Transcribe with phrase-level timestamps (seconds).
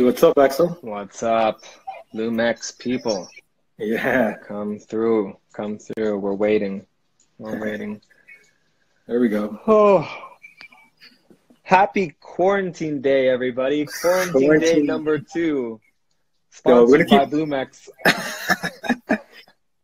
[0.00, 0.78] what's up, Axel?
[0.80, 1.60] What's up,
[2.14, 3.28] Lumex people?
[3.76, 6.18] Yeah, Come through, come through.
[6.18, 6.86] We're waiting.
[7.36, 8.00] We're waiting.
[9.06, 9.60] there we go.
[9.66, 10.08] Oh,
[11.62, 13.84] happy quarantine day, everybody!
[13.84, 15.78] Quarantine, day number two,
[16.64, 17.88] Yo, we're sponsored gonna by Blumex.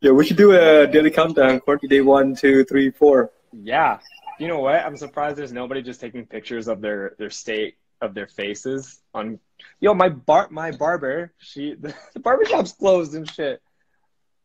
[0.00, 1.58] Yeah, we should do a daily countdown.
[1.58, 3.32] Quarantine day one, two, three, four.
[3.52, 3.98] Yeah,
[4.38, 4.76] you know what?
[4.76, 9.38] I'm surprised there's nobody just taking pictures of their their state of their faces on.
[9.80, 13.60] Yo, my bar my barber, she the barber shop's closed and shit.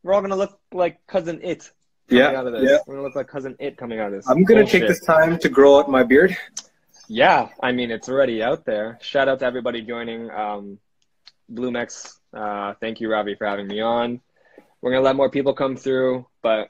[0.03, 1.71] We're all gonna look like Cousin Itt
[2.09, 2.69] coming Yeah, out of this.
[2.69, 2.77] yeah.
[2.85, 4.29] We're gonna look like Cousin Itt coming out of this.
[4.29, 4.81] I'm gonna Bullshit.
[4.81, 6.35] take this time to grow out my beard.
[7.07, 8.97] Yeah, I mean it's already out there.
[9.01, 10.29] Shout out to everybody joining.
[10.31, 10.79] Um,
[11.51, 14.21] Blumex, uh, thank you, Ravi, for having me on.
[14.81, 16.69] We're gonna let more people come through, but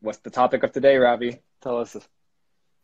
[0.00, 1.40] what's the topic of today, Ravi?
[1.62, 1.96] Tell us.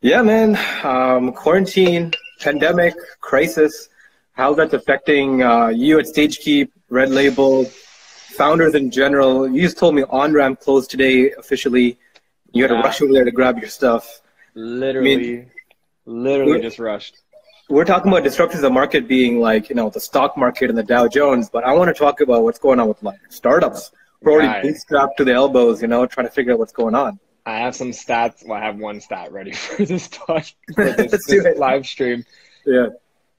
[0.01, 0.59] Yeah, man.
[0.83, 3.89] Um, quarantine, pandemic, crisis.
[4.33, 9.49] How that's affecting uh, you at StageKeep, Red Label, founders in general.
[9.49, 11.99] You just told me on ramp closed today officially.
[12.53, 12.81] You had to Yeah.
[12.83, 14.21] rush over there to grab your stuff.
[14.55, 15.47] Literally,
[16.07, 17.19] literally We're- just rushed.
[17.69, 20.77] We're talking about disruptions of the market being like, you know, the stock market and
[20.77, 23.93] the Dow Jones, but I want to talk about what's going on with like startups.
[24.21, 24.65] We're already Right.
[24.65, 27.19] bootstrapped to the elbows, you know, trying to figure out what's going on.
[27.47, 28.47] I have some stats.
[28.47, 32.25] Well, I have one stat ready for this pod, for this, this live stream.
[32.67, 32.89] Yeah.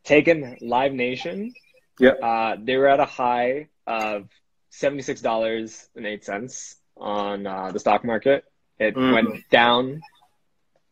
[0.04, 1.54] Taken Live Nation.
[2.00, 2.12] Yeah.
[2.12, 4.28] Uh, they were at a high of
[4.70, 8.44] seventy-six dollars and eight cents on uh, the stock market.
[8.80, 9.14] It Mhm.
[9.14, 10.02] went down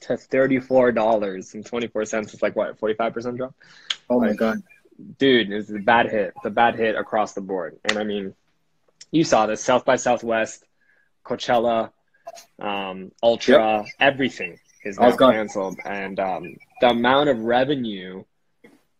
[0.02, 2.34] to thirty-four dollars and twenty-four cents.
[2.34, 3.54] It's like what, forty-five percent drop?
[4.10, 4.58] Oh my Like- God.
[5.18, 6.32] Dude, it's a bad hit.
[6.36, 7.80] It's a bad hit across the board.
[7.86, 8.36] And I mean,
[9.10, 10.64] you saw this South by Southwest,
[11.26, 11.92] Coachella,
[12.60, 15.80] um, Ultra, everything is now canceled.
[15.84, 18.24] And um, the amount of revenue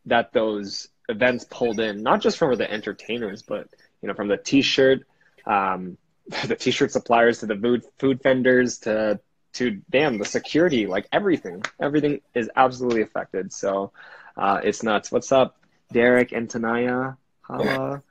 [0.06, 3.68] that those events pulled in, not just from the entertainers, but
[4.02, 5.06] you know, from the T-shirt,
[5.46, 5.98] um,
[6.48, 9.20] the T-shirt suppliers to the food food vendors to
[9.54, 13.52] to damn the security, like everything, everything is absolutely affected.
[13.52, 13.92] So
[14.38, 15.12] uh, it's nuts.
[15.12, 15.58] What's up,
[15.92, 17.18] Derek and Tanaya?
[17.42, 18.02] Holla.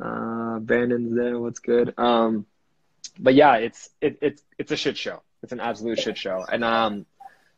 [0.00, 1.38] Uh, Brandon's there.
[1.38, 1.94] What's good?
[1.96, 2.46] Um,
[3.18, 5.22] but yeah, it's it, it's it's a shit show.
[5.42, 6.44] It's an absolute shit show.
[6.50, 7.06] And um,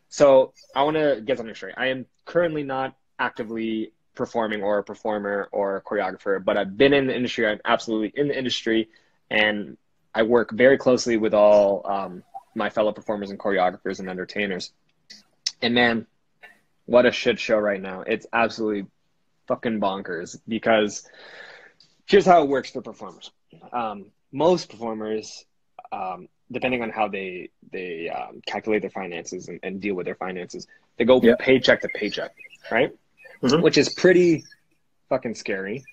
[0.09, 1.75] so I want to get something straight.
[1.77, 6.93] I am currently not actively performing or a performer or a choreographer, but I've been
[6.93, 7.47] in the industry.
[7.47, 8.89] I'm absolutely in the industry,
[9.31, 9.77] and
[10.15, 12.23] I work very closely with all um,
[12.55, 14.73] my fellow performers and choreographers and entertainers.
[15.61, 16.07] And man,
[16.87, 18.03] what a shit show right now!
[18.03, 18.87] It's absolutely
[19.49, 21.07] fucking bonkers because
[22.07, 23.31] here's how it works for performers.
[23.73, 25.45] Um, most performers,
[25.93, 30.15] um, depending on how they they um, calculate their finances and, and deal with their
[30.15, 30.67] finances,
[30.97, 31.35] they go Yeah.
[31.39, 32.31] paycheck to paycheck,
[32.71, 32.93] right?
[33.43, 33.63] Mhm.
[33.63, 34.45] Which is pretty
[35.09, 35.85] fucking scary,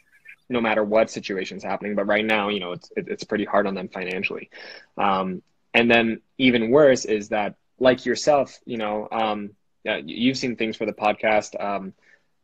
[0.50, 1.96] no matter what situation's happening.
[1.96, 4.50] But right now, you know, it's it, it's pretty hard on them financially.
[4.98, 5.42] Um,
[5.74, 9.52] and then even worse is that, like yourself, you know, um,
[9.88, 11.94] uh, you've seen things for the podcast um,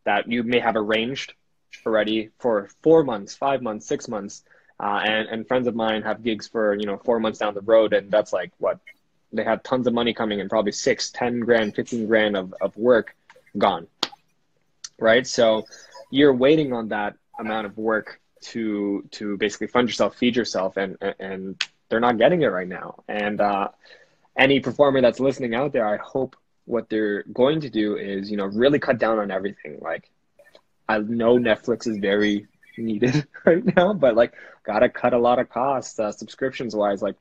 [0.06, 1.34] that you may have arranged
[1.86, 4.44] already for four months, five months, six months,
[4.80, 7.62] uh, and and friends of mine have gigs for you know four months down the
[7.62, 8.80] road, and that's like what
[9.32, 12.76] they have tons of money coming in, probably six, ten grand, fifteen grand of of
[12.76, 13.16] work
[13.58, 13.88] gone,
[15.00, 15.26] right?
[15.26, 15.66] So
[16.12, 20.98] you're waiting on that amount of work to to basically fund yourself, feed yourself, and
[21.20, 23.04] and they're not getting it right now.
[23.08, 23.70] And uh,
[24.38, 28.38] any performer that's listening out there, I hope what they're going to do is you
[28.38, 29.80] know really cut down on everything.
[29.82, 30.10] Like
[30.88, 34.34] I know Netflix is very needed right now, but like
[34.64, 37.02] gotta cut a lot of costs, uh, subscriptions wise.
[37.02, 37.16] Like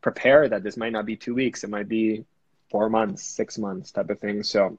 [0.00, 2.24] prepare that this might not be two weeks; it might be
[2.70, 4.42] four months, six months type of thing.
[4.42, 4.78] So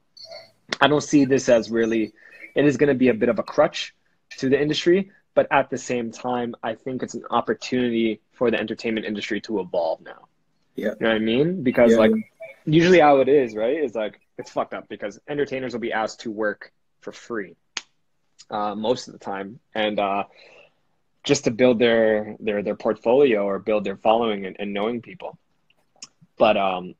[0.80, 2.12] I don't see this as really.
[2.56, 3.94] It is going to be a bit of a crutch
[4.38, 8.58] to the industry, but at the same time, I think it's an opportunity for the
[8.58, 10.28] entertainment industry to evolve now.
[10.74, 10.94] Yeah.
[11.00, 11.62] You know what I mean?
[11.62, 11.98] Because Yeah.
[11.98, 12.12] like
[12.64, 13.78] usually how it is, right?
[13.78, 17.56] Is like it's fucked up because entertainers will be asked to work for free
[18.50, 20.24] uh, most of the time, and uh,
[21.24, 25.38] just to build their their their portfolio or build their following and, and knowing people.
[26.38, 26.94] But um,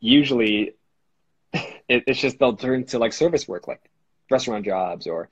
[0.00, 0.74] usually,
[1.88, 3.89] it, it's just they'll turn to like service work, like
[4.30, 5.28] restaurant jobs or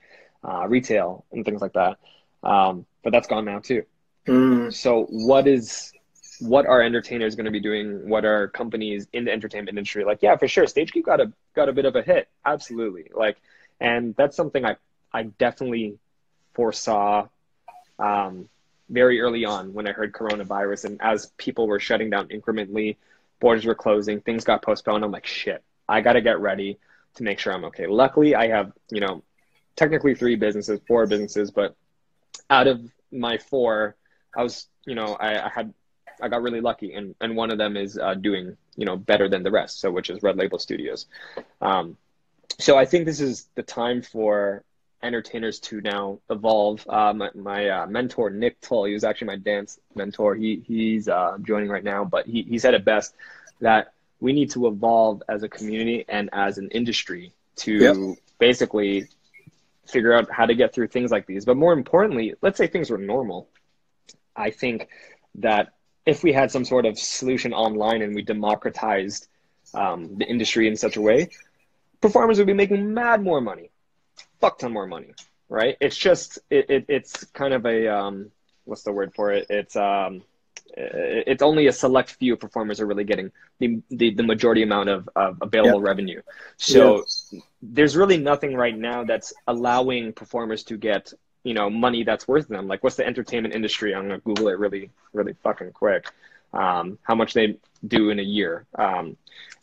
[0.47, 1.97] uh, retail and things like that.
[2.43, 3.83] Um, but that's gone now too.
[4.27, 5.91] Mm, So what is
[6.39, 8.07] what are entertainers going to be doing?
[8.07, 10.19] What are companies in the entertainment industry like?
[10.21, 10.65] Yeah, for sure.
[10.65, 13.11] StageKeep got a got a bit of a hit, absolutely.
[13.13, 13.37] Like,
[13.79, 14.75] and that's something I
[15.11, 15.97] I definitely
[16.53, 17.27] foresaw
[17.97, 18.47] um,
[18.89, 22.97] very early on when I heard coronavirus, and as people were shutting down incrementally,
[23.39, 25.03] borders were closing, things got postponed.
[25.03, 26.79] I'm like, shit, I got to get ready
[27.19, 27.85] to make sure I'm okay.
[27.85, 29.23] Luckily, I have you know
[29.75, 31.75] technically three businesses, four businesses, but
[32.49, 32.81] out of
[33.11, 33.95] my four,
[34.35, 35.73] I was, you know, I, I had,
[36.21, 39.29] I got really lucky, and and one of them is uh, doing, you know, better
[39.29, 39.79] than the rest.
[39.79, 41.05] So which is Red Label Studios.
[41.61, 41.97] Um,
[42.57, 44.63] so I think this is the time for
[45.01, 46.85] entertainers to now evolve.
[46.87, 50.35] Uh, my, my uh, mentor Nick Tull, he was actually my dance mentor.
[50.35, 53.13] He he's uh, joining right now, but he he said it best
[53.59, 58.17] that we need to evolve as a community and as an industry to yep.
[58.37, 59.07] basically
[59.87, 61.45] figure out how to get through things like these.
[61.45, 63.49] But more importantly, let's say things were normal.
[64.35, 64.87] I think
[65.35, 65.73] that
[66.05, 69.27] if we had some sort of solution online and we democratized
[69.73, 71.29] um, the industry in such a way,
[72.01, 73.69] performers would be making mad more money,
[74.39, 75.13] fuck ton more money,
[75.49, 75.77] right?
[75.79, 78.31] It's just it, it it's kind of a um,
[78.65, 79.47] what's the word for it?
[79.49, 80.23] It's um,
[80.75, 85.09] it's only a select few performers are really getting the, the, the majority amount of,
[85.15, 86.21] of available revenue.
[86.57, 87.39] So yeah.
[87.61, 91.13] there's really nothing right now that's allowing performers to get,
[91.43, 92.67] you know, money that's worth them.
[92.67, 93.93] Like what's the entertainment industry?
[93.93, 96.11] I'm going to Google it really, really fucking quick.
[96.53, 97.57] Um, how much they
[97.87, 98.65] do in a year.
[98.75, 99.17] Um,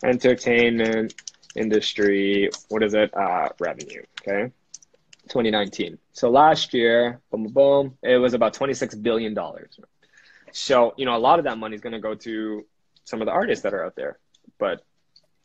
[0.04, 1.14] entertainment
[1.54, 3.14] industry, what is it?
[3.16, 4.02] Uh, revenue.
[4.20, 4.52] Okay.
[5.28, 5.98] 2019.
[6.12, 9.36] So last year, boom, boom, it was about $26 billion.
[10.56, 12.64] So, you know, a lot of that money is going to go to
[13.04, 14.18] some of the artists that are out there,
[14.58, 14.82] but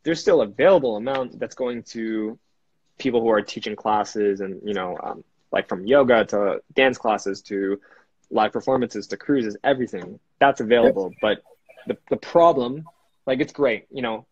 [0.03, 2.39] there's still available amount that's going to
[2.97, 7.41] people who are teaching classes and, you know, um, like from yoga to dance classes
[7.41, 7.81] to
[8.29, 11.11] live performances to cruises, everything that's available.
[11.21, 11.43] But
[11.87, 12.85] the, the problem,
[13.27, 14.25] like it's great, you know,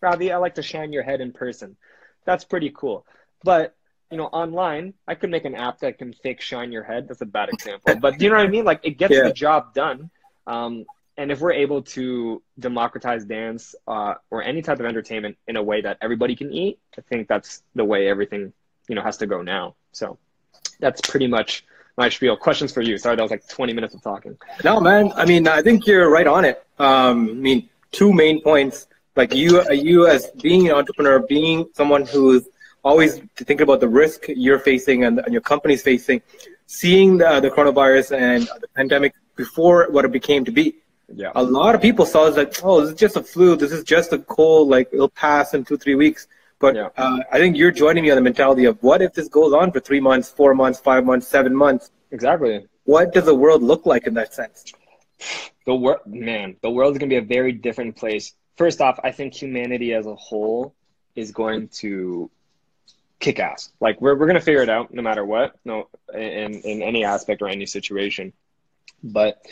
[0.00, 1.76] Ravi, I like to shine your head in person.
[2.24, 3.06] That's pretty cool.
[3.44, 3.76] But
[4.10, 7.06] you know, online, I could make an app that can fake shine your head.
[7.06, 8.64] That's a bad example, but do you know what I mean?
[8.64, 9.22] Like it gets yeah.
[9.22, 10.10] the job done.
[10.46, 10.84] Um,
[11.16, 15.62] and if we're able to democratize dance uh, or any type of entertainment in a
[15.62, 18.52] way that everybody can eat, I think that's the way everything
[18.88, 19.76] you know has to go now.
[19.92, 20.18] So
[20.80, 21.64] that's pretty much
[21.96, 22.36] my spiel.
[22.36, 22.98] Questions for you?
[22.98, 24.36] Sorry, that was like 20 minutes of talking.
[24.64, 25.12] No, man.
[25.14, 26.64] I mean, I think you're right on it.
[26.78, 28.88] Um, I mean, two main points.
[29.16, 32.48] Like you, you as being an entrepreneur, being someone who's
[32.82, 36.20] always thinking about the risk you're facing and, and your company's facing,
[36.66, 40.76] seeing the, the coronavirus and the pandemic before what it became to be.
[41.14, 41.32] Yeah.
[41.34, 43.56] A lot of people saw it as like, oh, this is just a flu.
[43.56, 44.68] This is just a cold.
[44.68, 46.26] Like it'll pass in two, three weeks.
[46.58, 46.88] But yeah.
[46.96, 49.70] uh, I think you're joining me on the mentality of what if this goes on
[49.72, 51.90] for three months, four months, five months, seven months?
[52.10, 52.66] Exactly.
[52.84, 54.72] What does the world look like in that sense?
[55.66, 58.34] The world, man, the world is going to be a very different place.
[58.56, 60.74] First off, I think humanity as a whole
[61.14, 62.30] is going to
[63.20, 63.72] kick ass.
[63.80, 67.04] Like we're, we're going to figure it out no matter what, no, in, in any
[67.04, 68.32] aspect or any situation.
[69.04, 69.46] But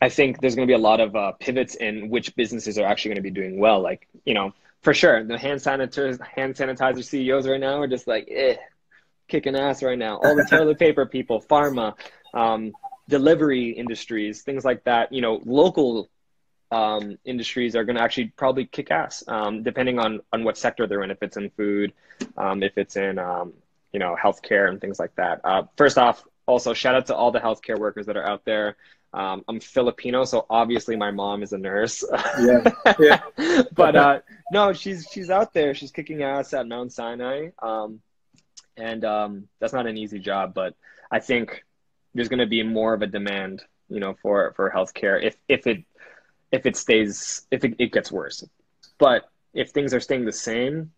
[0.00, 2.86] I think there's going to be a lot of uh, pivots in which businesses are
[2.86, 3.80] actually going to be doing well.
[3.82, 8.06] Like, you know, for sure, the hand sanitizer, hand sanitizer CEOs right now are just
[8.06, 8.56] like, eh,
[9.28, 10.16] kicking ass right now.
[10.16, 11.94] All the toilet paper people, pharma,
[12.34, 12.72] um,
[13.08, 15.12] delivery industries, things like that.
[15.12, 16.08] You know, local
[16.70, 20.86] um, industries are going to actually probably kick ass, um, depending on on what sector
[20.86, 21.10] they're in.
[21.10, 21.92] If it's in food,
[22.36, 23.52] um, if it's in um,
[23.92, 25.40] you know healthcare and things like that.
[25.44, 28.76] Uh, first off, also shout out to all the healthcare workers that are out there.
[29.14, 32.02] Um, I'm Filipino, so obviously my mom is a nurse.
[32.40, 33.62] yeah, yeah.
[33.74, 34.20] but uh,
[34.52, 35.74] no, she's she's out there.
[35.74, 38.00] She's kicking ass at Mount Sinai, um,
[38.76, 40.54] and um, that's not an easy job.
[40.54, 40.74] But
[41.10, 41.62] I think
[42.14, 45.66] there's going to be more of a demand, you know, for for healthcare if if
[45.66, 45.84] it
[46.50, 48.44] if it stays if it, it gets worse.
[48.98, 50.92] But if things are staying the same,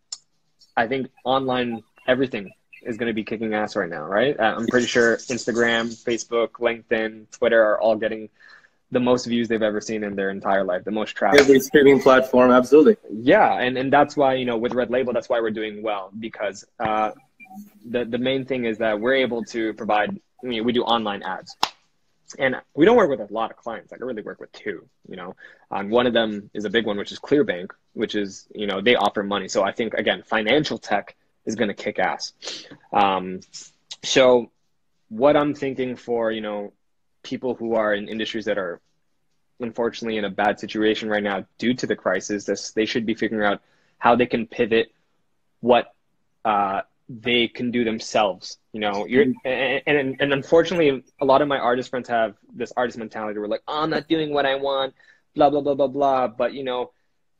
[0.77, 2.53] I think online everything
[2.87, 4.39] is going to be kicking ass right now, right?
[4.39, 8.29] Uh, I'm pretty sure Instagram, Facebook, LinkedIn, Twitter are all getting
[8.91, 11.41] the most views they've ever seen in their entire life, the most traffic.
[11.41, 12.97] Every streaming platform, absolutely.
[13.11, 16.11] Yeah, and, and that's why, you know, with Red Label, that's why we're doing well
[16.19, 17.11] because uh,
[17.85, 20.11] the, the main thing is that we're able to provide,
[20.43, 21.57] I mean, we do online ads.
[22.39, 23.93] And we don't work with a lot of clients.
[23.93, 25.37] Like I really work with two, you know.
[25.71, 28.81] Um, one of them is a big one, which is Clearbank, which is, you know,
[28.81, 29.47] they offer money.
[29.47, 31.15] So I think, again, financial tech
[31.47, 32.33] is going to kick ass.
[32.93, 33.41] Um,
[34.03, 34.51] so
[35.09, 36.73] what I'm thinking for, you know,
[37.23, 38.81] people who are in industries that are
[39.61, 43.15] unfortunately in a bad situation right now due to the crisis, this, they should be
[43.15, 43.63] figuring out
[43.99, 44.93] how they can pivot
[45.61, 45.95] what
[46.45, 48.59] uh, they can do themselves.
[48.73, 52.73] You know, you're and, and, and unfortunately, a lot of my artist friends have this
[52.77, 53.39] artist mentality.
[53.39, 54.95] We're like, oh, I'm not doing what I want,
[55.35, 56.29] blah blah blah blah blah.
[56.29, 56.93] But you know,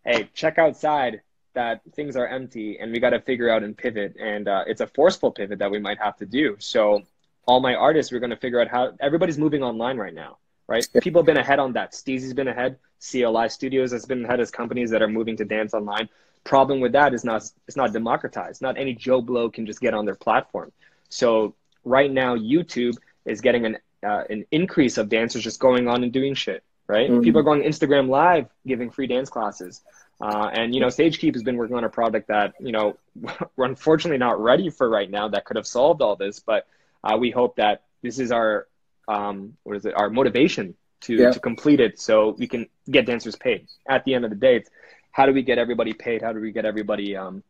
[0.05, 1.23] hey, check outside
[1.55, 4.17] that things are empty and we got to figure out and pivot.
[4.21, 6.57] And uh, it's a forceful pivot that we might have to do.
[6.59, 7.03] So,
[7.47, 10.87] all my artists, we're going to figure out how everybody's moving online right now, right?
[11.03, 11.93] People have been ahead on that.
[11.93, 12.79] Steezy's been ahead.
[13.11, 16.09] CLI Studios has been ahead as companies that are moving to dance online.
[16.45, 18.63] Problem with that is not it's not democratized.
[18.63, 20.73] Not any Joe Blow can just get on their platform.
[21.09, 26.03] So right now, YouTube is getting an uh, an increase of dancers just going on
[26.03, 26.63] and doing shit.
[26.87, 27.11] Right?
[27.11, 27.23] Mm-hmm.
[27.23, 29.83] People are going Instagram Live, giving free dance classes.
[30.21, 32.97] Uh, and you know, StageKeep has been working on a product that you know
[33.57, 35.29] we're unfortunately not ready for right now.
[35.29, 36.67] That could have solved all this, but
[37.03, 38.67] uh, we hope that this is our
[39.09, 39.95] um, what is it?
[39.95, 41.31] Our motivation to yeah.
[41.31, 43.67] to complete it, so we can get dancers paid.
[43.89, 44.71] At the end of the day, it's
[45.11, 46.23] how do we get everybody paid?
[46.23, 47.43] How do we get everybody um,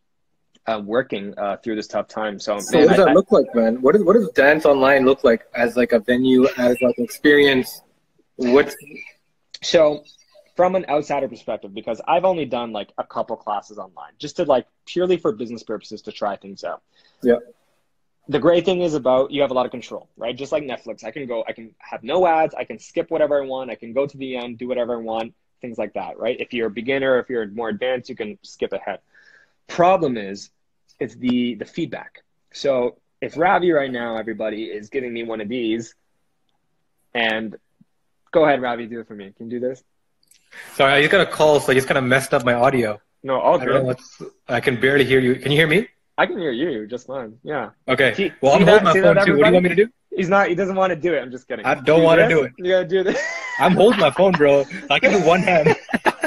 [0.66, 2.38] uh, working uh, through this tough time?
[2.38, 3.80] So, so man, what does I, that I, look like, man?
[3.80, 7.04] What, is, what does Dance Online look like as like a venue, as like an
[7.04, 7.80] experience?
[8.36, 8.74] What?
[9.62, 10.04] So
[10.54, 14.44] from an outsider perspective because I've only done like a couple classes online just to
[14.44, 16.82] like purely for business purposes to try things out.
[17.22, 17.36] Yeah.
[18.28, 20.34] The great thing is about you have a lot of control, right?
[20.34, 23.42] Just like Netflix, I can go, I can have no ads, I can skip whatever
[23.42, 26.18] I want, I can go to the end, do whatever I want, things like that,
[26.18, 26.36] right?
[26.40, 29.00] If you're a beginner, if you're more advanced, you can skip ahead.
[29.66, 30.50] Problem is,
[31.00, 32.22] it's the the feedback.
[32.52, 35.94] So if Ravi right now, everybody is giving me one of these,
[37.12, 37.56] and
[38.30, 39.32] go ahead, Ravi, do it for me.
[39.36, 39.82] Can you do this?
[40.74, 43.00] Sorry, I just got a call, so I just kind of messed up my audio.
[43.22, 43.96] No, all good.
[44.48, 45.36] I, I can barely hear you.
[45.36, 45.88] Can you hear me?
[46.16, 47.38] I can hear you just fine.
[47.42, 47.70] Yeah.
[47.88, 48.14] Okay.
[48.14, 49.38] See, well, I'm holding that, my phone too.
[49.38, 49.88] What do you want me to do?
[50.14, 50.48] He's not.
[50.48, 51.20] He doesn't want to do it.
[51.20, 51.64] I'm just kidding.
[51.64, 52.52] I don't want to do it.
[52.58, 53.20] You gotta do this.
[53.58, 54.64] I'm holding my phone, bro.
[54.90, 55.74] I can do one hand.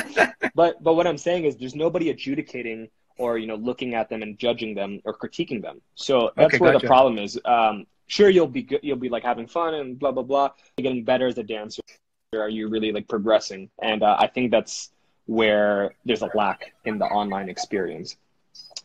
[0.56, 4.24] but but what I'm saying is, there's nobody adjudicating or you know looking at them
[4.24, 5.82] and judging them or critiquing them.
[5.96, 6.84] So that's okay, where gotcha.
[6.84, 7.40] the problem is.
[7.46, 8.82] Um, sure, you'll be good.
[8.84, 10.50] You'll be like having fun and blah blah blah.
[10.78, 11.82] You're getting better as a dancer
[12.34, 13.70] are you really like progressing?
[13.82, 14.90] And uh, I think that's
[15.28, 18.18] where there's a lack in the online experience.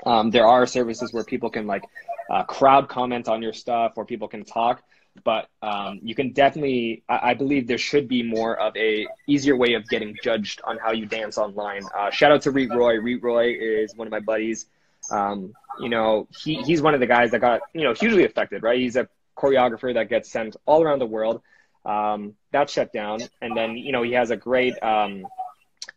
[0.07, 1.83] Um, there are services where people can like
[2.31, 4.83] uh, crowd comment on your stuff or people can talk,
[5.25, 9.57] but um, you can definitely, I, I, believe there should be more of a easier
[9.57, 11.83] way of getting judged on how you dance online.
[11.97, 12.95] Uh, shout out to Reet Roy.
[12.99, 14.67] Reet Roy is one of my buddies.
[15.11, 18.63] Um, you know, he, he's one of the guys that got, you know, hugely affected,
[18.63, 18.79] right?
[18.79, 21.43] He's a choreographer that gets sent all around the world
[21.85, 23.21] um, that shut down.
[23.41, 25.27] And then, you know, he has a great um,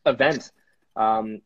[0.05, 0.51] event.
[0.95, 1.41] Um,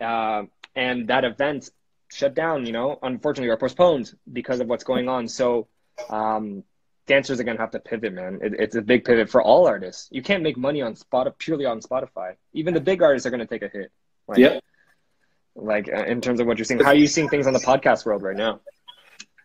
[0.00, 1.70] uh, and that event
[2.10, 5.28] shut down, you know, unfortunately, or postponed because of what's going on.
[5.28, 5.68] So,
[6.10, 6.64] um,
[7.06, 8.40] dancers are going to have to pivot, man.
[8.42, 10.08] It, it's a big pivot for all artists.
[10.10, 12.34] You can't make money on spot purely on Spotify.
[12.52, 13.90] Even the big artists are going to take a hit.
[14.28, 14.60] Like, yeah.
[15.54, 17.60] Like uh, in terms of what you're seeing, how are you seeing things on the
[17.60, 18.60] podcast world right now?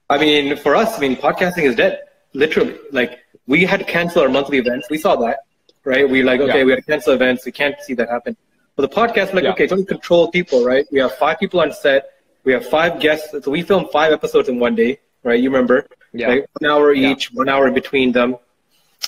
[0.10, 2.01] I mean, for us, I mean, podcasting is dead.
[2.33, 4.89] Literally, like we had to cancel our monthly events.
[4.89, 5.39] We saw that,
[5.83, 6.07] right?
[6.10, 6.63] We like, okay, yeah.
[6.63, 7.45] we had to cancel events.
[7.45, 8.38] We can't see that happen.
[8.75, 9.51] But the podcast, like, yeah.
[9.51, 10.86] okay, it's only controlled people, right?
[10.91, 12.10] We have five people on set.
[12.43, 13.31] We have five guests.
[13.43, 15.39] So we filmed five episodes in one day, right?
[15.39, 15.88] You remember?
[16.13, 16.29] Yeah.
[16.29, 17.38] Like one hour each, yeah.
[17.38, 18.38] one hour in between them.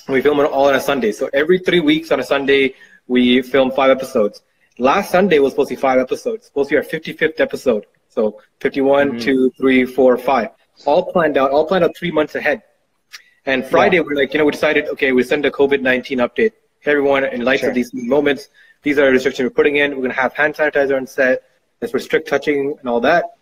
[0.08, 1.12] We film it all on a Sunday.
[1.12, 2.74] So every three weeks on a Sunday,
[3.06, 4.42] we film five episodes.
[4.78, 6.46] Last Sunday was supposed to be five episodes.
[6.46, 7.86] Supposed to be our 55th episode.
[8.08, 9.18] So 51, mm-hmm.
[9.18, 10.48] 2, 3, 4, 5.
[10.86, 12.62] All planned out, all planned out three months ahead.
[13.46, 14.02] And Friday, yeah.
[14.02, 16.52] we're like, you know, we decided, okay, we send a COVID 19 update.
[16.80, 17.70] Hey, everyone, in light sure.
[17.70, 18.48] of these moments,
[18.82, 19.90] these are the restrictions we're putting in.
[19.92, 21.42] We're going to have hand sanitizer on set.
[21.80, 23.36] Let's restrict touching and all that.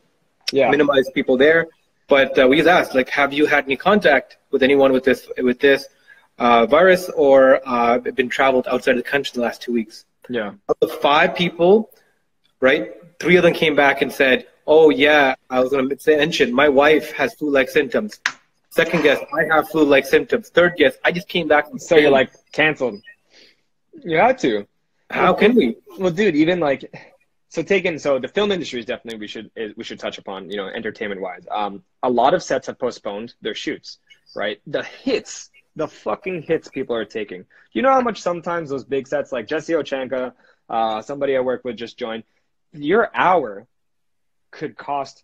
[0.52, 0.70] Yeah.
[0.70, 1.68] Minimize people there.
[2.08, 5.28] But uh, we just asked, like, have you had any contact with anyone with this
[5.38, 5.88] with this
[6.38, 10.04] uh, virus or uh, been traveled outside of the country the last two weeks?
[10.28, 10.52] Yeah.
[10.68, 11.90] Of the five people,
[12.60, 12.92] right?
[13.18, 16.68] Three of them came back and said, "Oh yeah, I was going to mention my
[16.68, 18.20] wife has flu-like symptoms."
[18.72, 20.48] Second guess, I have flu-like symptoms.
[20.48, 23.02] Third guess, I just came back from So you're like canceled.
[24.02, 24.66] You had to.
[25.10, 25.76] How can we?
[25.98, 26.90] Well, dude, even like
[27.52, 30.56] so taken so the film industry is definitely we should we should touch upon you
[30.56, 33.98] know entertainment wise um a lot of sets have postponed their shoots
[34.34, 38.84] right the hits the fucking hits people are taking you know how much sometimes those
[38.84, 40.32] big sets like jesse ochanka
[40.70, 42.24] uh somebody i work with just joined
[42.72, 43.66] your hour
[44.50, 45.22] could cost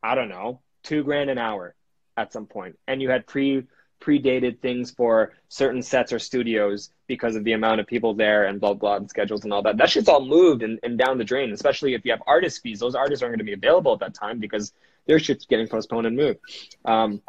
[0.00, 1.74] i don't know two grand an hour
[2.16, 3.66] at some point, and you had pre
[4.00, 8.60] predated things for certain sets or studios because of the amount of people there and
[8.60, 9.76] blah blah and schedules and all that.
[9.78, 11.52] That shit's all moved and, and down the drain.
[11.52, 14.14] Especially if you have artist fees, those artists aren't going to be available at that
[14.14, 14.72] time because
[15.06, 16.40] their shit's getting postponed and moved.
[16.84, 17.22] Um,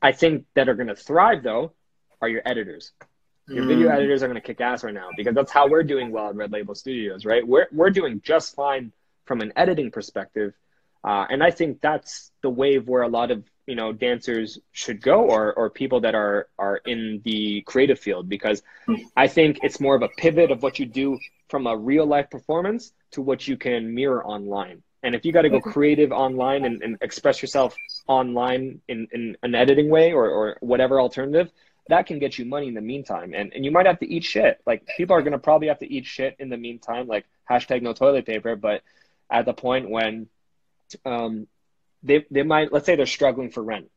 [0.00, 1.72] I think that are going to thrive though
[2.20, 2.92] are your editors.
[3.48, 3.68] Your mm.
[3.68, 6.28] video editors are going to kick ass right now because that's how we're doing well
[6.28, 7.46] at Red Label Studios, right?
[7.46, 8.92] We're we're doing just fine
[9.24, 10.52] from an editing perspective
[11.04, 15.00] uh, and I think that's the wave where a lot of you know dancers should
[15.02, 18.62] go, or or people that are are in the creative field, because
[19.16, 21.18] I think it's more of a pivot of what you do
[21.48, 24.82] from a real life performance to what you can mirror online.
[25.02, 27.74] And if you got to go creative online and, and express yourself
[28.06, 31.50] online in, in an editing way or, or whatever alternative,
[31.88, 33.34] that can get you money in the meantime.
[33.34, 34.60] And, and you might have to eat shit.
[34.64, 37.82] Like people are going to probably have to eat shit in the meantime, like hashtag
[37.82, 38.82] no toilet paper, but
[39.28, 40.28] at the point when
[41.04, 41.46] um,
[42.02, 43.90] they they might let's say they're struggling for rent.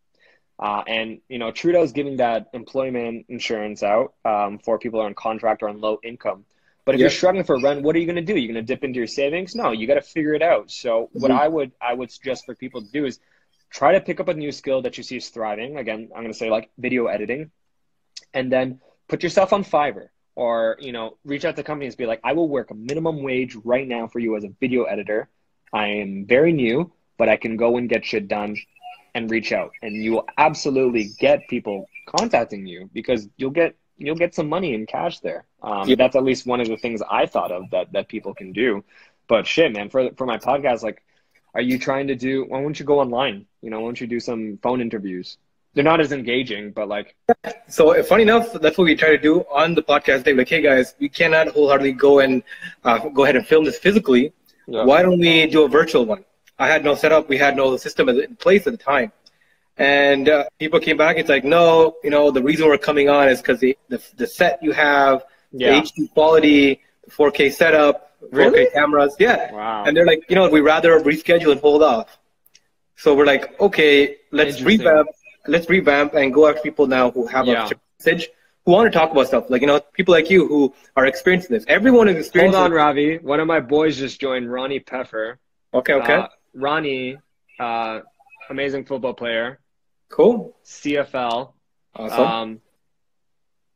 [0.58, 5.64] Uh, and you know Trudeau's giving that employment insurance out um, for people on contract
[5.64, 6.46] or on low income.
[6.86, 7.06] But if yep.
[7.06, 8.38] you're struggling for rent, what are you going to do?
[8.38, 9.56] You're going to dip into your savings?
[9.56, 10.70] No, you got to figure it out.
[10.70, 11.20] So mm-hmm.
[11.20, 13.20] what I would I would suggest for people to do is
[13.72, 15.78] try to pick up a new skill that you see is thriving.
[15.78, 17.52] Again, I'm going to say like video editing,
[18.34, 22.20] and then put yourself on Fiverr or you know reach out to companies be like,
[22.24, 25.30] I will work a minimum wage right now for you as a video editor.
[25.74, 28.58] I am very new, but I can go and get shit done
[29.14, 34.16] and reach out, and you will absolutely get people contacting you because you'll get you'll
[34.16, 35.46] get some money in cash there.
[35.64, 35.96] Um, yeah.
[35.96, 38.84] That's at least one of the things I thought of that that people can do.
[39.28, 41.04] But shit, man, for for my podcast, like,
[41.54, 42.46] are you trying to do?
[42.48, 43.46] Why don't you go online?
[43.62, 45.38] You know, why don't you do some phone interviews?
[45.74, 47.16] They're not as engaging, but like.
[47.68, 50.24] So funny enough, that's what we try to do on the podcast.
[50.24, 52.44] Day, like, hey guys, we cannot wholeheartedly go and
[52.84, 54.34] uh, go ahead and film this physically.
[54.68, 54.84] Yeah.
[54.84, 56.26] Why don't we do a virtual one?
[56.58, 57.30] I had no setup.
[57.30, 59.12] We had no system in place at the time.
[59.78, 61.18] And uh, people came back.
[61.18, 64.26] It's like, no, you know, the reason we're coming on is because the, the, the
[64.26, 65.82] set you have, yeah.
[65.82, 68.68] the HD quality, the 4K setup, 4K really?
[68.74, 69.16] cameras.
[69.20, 69.52] Yeah.
[69.52, 69.84] Wow.
[69.86, 72.18] And they're like, you know, we rather reschedule and hold off.
[72.96, 75.10] So we're like, okay, let's revamp.
[75.48, 77.68] Let's revamp and go after people now who have yeah.
[77.68, 78.30] a message,
[78.66, 79.50] who want to talk about stuff.
[79.50, 81.66] Like, you know, people like you who are experiencing this.
[81.68, 83.18] Everyone is experiencing Hold on, Ravi.
[83.20, 85.40] One of my boys just joined, Ronnie Pfeffer.
[85.74, 86.14] Okay, okay.
[86.16, 87.18] Uh, Ronnie,
[87.60, 88.00] uh,
[88.50, 89.60] amazing football player.
[90.10, 90.56] Cool.
[90.66, 91.54] CFL.
[91.96, 92.20] Awesome.
[92.20, 92.62] Um,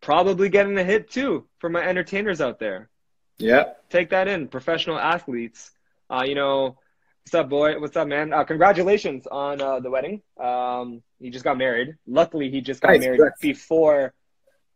[0.02, 2.90] probably getting a hit too for my entertainers out there.
[3.38, 3.74] Yeah.
[3.90, 5.72] Take that in, professional athletes.
[6.10, 6.78] Uh, you know,
[7.24, 7.80] what's up, boy?
[7.80, 8.34] What's up, man?
[8.34, 10.22] Uh, congratulations on uh, the wedding.
[10.40, 11.96] Um, he just got married.
[12.08, 14.14] Luckily, he just got nice, married before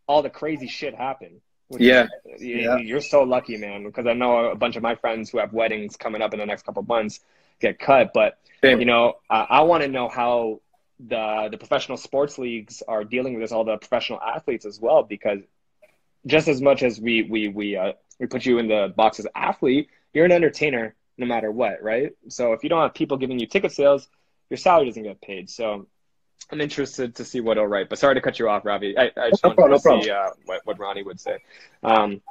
[0.08, 1.42] all the crazy shit happened.
[1.70, 2.08] Yeah.
[2.38, 2.78] You, yeah.
[2.78, 5.96] You're so lucky, man, because I know a bunch of my friends who have weddings
[5.96, 7.20] coming up in the next couple months
[7.60, 8.12] get cut.
[8.14, 8.80] But, Same.
[8.80, 10.62] you know, I want to know how
[11.00, 15.04] the the professional sports leagues are dealing with this, all the professional athletes as well,
[15.04, 15.40] because
[16.26, 19.28] just as much as we we we uh, we put you in the box as
[19.36, 22.12] athlete, you're an entertainer no matter what, right?
[22.30, 24.08] So if you don't have people giving you ticket sales,
[24.50, 25.50] your salary doesn't get paid.
[25.50, 25.88] So
[26.52, 27.90] I'm interested to see what he'll write.
[27.90, 28.98] But sorry to cut you off, Ravi.
[28.98, 31.40] I, I just no wanted problem, to see uh, what, what Ronnie would say.
[31.84, 32.22] Um,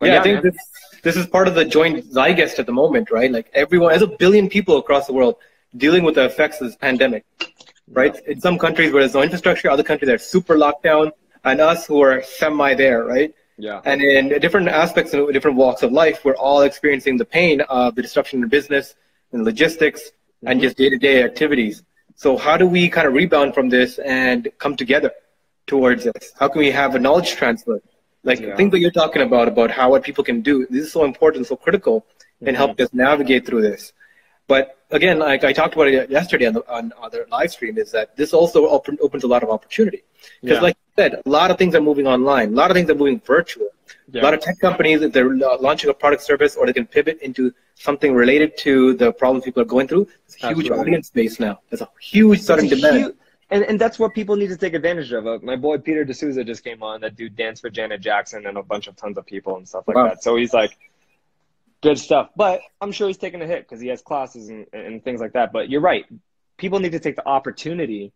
[0.00, 0.56] yeah, yeah, I think this,
[1.02, 3.30] this is part of the joint zeitgeist at the moment, right?
[3.30, 5.36] Like everyone, there's a billion people across the world
[5.76, 7.24] dealing with the effects of this pandemic
[7.92, 8.16] right?
[8.26, 11.12] In some countries where there's no infrastructure, other countries are super locked down,
[11.44, 13.34] and us who are semi there, right?
[13.58, 13.80] Yeah.
[13.84, 17.94] And in different aspects and different walks of life, we're all experiencing the pain of
[17.94, 18.94] the disruption in business
[19.32, 20.48] and logistics mm-hmm.
[20.48, 21.82] and just day-to-day activities.
[22.16, 25.12] So how do we kind of rebound from this and come together
[25.66, 26.32] towards this?
[26.38, 27.80] How can we have a knowledge transfer?
[28.24, 28.54] Like yeah.
[28.56, 30.66] things that you're talking about, about how what people can do.
[30.70, 32.48] This is so important, so critical, mm-hmm.
[32.48, 33.92] and help us navigate through this.
[34.46, 37.90] But again, like I talked about it yesterday on, the, on other live stream, is
[37.92, 40.02] that this also open, opens a lot of opportunity.
[40.40, 40.62] Because, yeah.
[40.62, 42.94] like you said, a lot of things are moving online, a lot of things are
[42.94, 43.68] moving virtual.
[44.12, 44.20] Yeah.
[44.20, 47.52] A lot of tech companies, they're launching a product service or they can pivot into
[47.74, 51.60] something related to the problems people are going through, it's a huge audience base now.
[51.70, 52.96] There's a huge sudden demand.
[52.98, 53.14] Huge,
[53.50, 55.26] and, and that's what people need to take advantage of.
[55.26, 58.58] Uh, my boy Peter D'Souza just came on, that dude danced for Janet Jackson and
[58.58, 60.08] a bunch of tons of people and stuff like wow.
[60.08, 60.22] that.
[60.22, 60.76] So he's like,
[61.82, 62.30] good stuff.
[62.36, 65.32] But I'm sure he's taking a hit because he has classes and, and things like
[65.32, 65.52] that.
[65.52, 66.04] But you're right.
[66.58, 68.12] People need to take the opportunity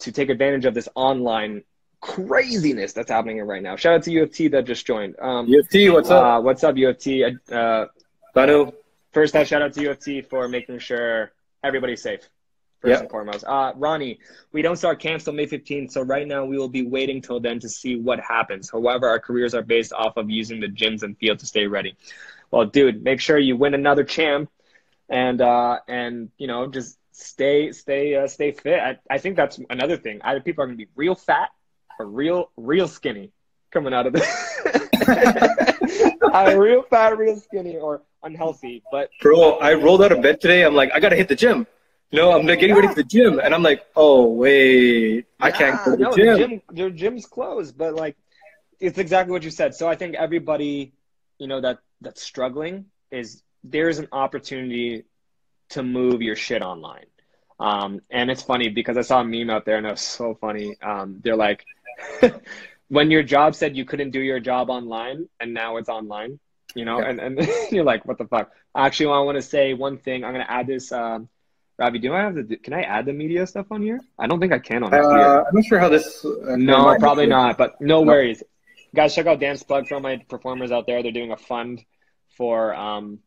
[0.00, 1.62] to take advantage of this online
[2.02, 3.76] craziness that's happening right now.
[3.76, 5.16] Shout out to UFT that just joined.
[5.18, 6.24] Um, UFT, what's up?
[6.24, 7.38] Uh, what's up, UFT?
[7.50, 7.86] Uh,
[8.34, 8.72] Banu.
[9.12, 11.32] First, I shout out to UFT for making sure
[11.64, 12.20] everybody's safe.
[12.80, 13.00] First yep.
[13.02, 13.44] and foremost.
[13.46, 14.18] Uh, Ronnie,
[14.52, 17.38] we don't start camps till May 15th, so right now we will be waiting till
[17.38, 18.68] then to see what happens.
[18.70, 21.96] However, our careers are based off of using the gyms and field to stay ready
[22.52, 24.50] well, dude, make sure you win another champ,
[25.08, 28.78] and uh, and you know just stay stay uh, stay fit.
[28.78, 30.20] I, I think that's another thing.
[30.22, 31.48] Either people are gonna be real fat
[31.98, 33.32] or real real skinny
[33.70, 34.60] coming out of this.
[36.34, 38.82] Either real fat, real skinny, or unhealthy.
[38.90, 40.64] But bro, I rolled out of bed today.
[40.64, 41.66] I'm like, I gotta hit the gym.
[42.12, 42.74] No, I'm getting yeah.
[42.74, 46.16] ready for the gym, and I'm like, oh wait, I can't go to the no,
[46.16, 46.26] gym.
[46.26, 46.62] The gym.
[46.74, 48.16] Your gym's closed, but like,
[48.80, 49.74] it's exactly what you said.
[49.74, 50.92] So I think everybody,
[51.38, 55.04] you know, that that's struggling is there's an opportunity
[55.70, 57.06] to move your shit online.
[57.60, 60.34] Um, and it's funny because I saw a meme out there and it was so
[60.34, 60.76] funny.
[60.82, 61.64] Um, they're like,
[62.88, 66.38] when your job said you couldn't do your job online and now it's online,
[66.74, 67.08] you know, yeah.
[67.08, 68.50] and, and you're like, what the fuck?
[68.76, 70.24] Actually, I want to say one thing.
[70.24, 70.92] I'm going to add this.
[70.92, 71.28] Um,
[71.78, 72.56] Ravi, do I have the?
[72.56, 74.00] Can I add the media stuff on here?
[74.18, 75.44] I don't think I can on uh, here.
[75.48, 76.24] I'm not sure how this.
[76.24, 77.56] Uh, no, probably not.
[77.58, 78.42] But no, no, worries,
[78.94, 79.14] guys.
[79.14, 81.02] Check out Dance Plug for all my performers out there.
[81.02, 81.84] They're doing a fund
[82.36, 83.20] for um,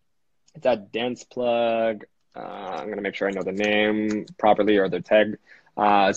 [0.53, 2.05] It's at Dance Plug.
[2.35, 5.38] Uh, I'm gonna make sure I know the name properly or the tag.
[5.75, 6.13] Uh,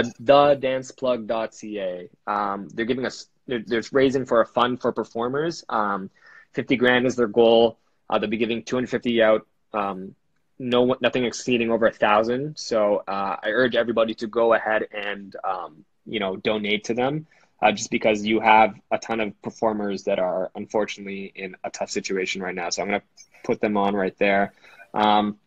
[0.00, 2.08] the danceplug.ca.
[2.26, 5.64] Um, they're giving us they're, they're, raising for a fund for performers.
[5.68, 6.10] Um,
[6.54, 7.78] 50 grand is their goal.
[8.08, 9.46] Uh, they'll be giving 250 out.
[9.72, 10.14] Um,
[10.58, 12.56] no, nothing exceeding over a thousand.
[12.56, 17.26] So uh, I urge everybody to go ahead and um, you know donate to them,
[17.60, 21.90] uh, just because you have a ton of performers that are unfortunately in a tough
[21.90, 22.70] situation right now.
[22.70, 23.02] So I'm gonna
[23.44, 24.52] put them on right there.
[24.94, 25.38] Um,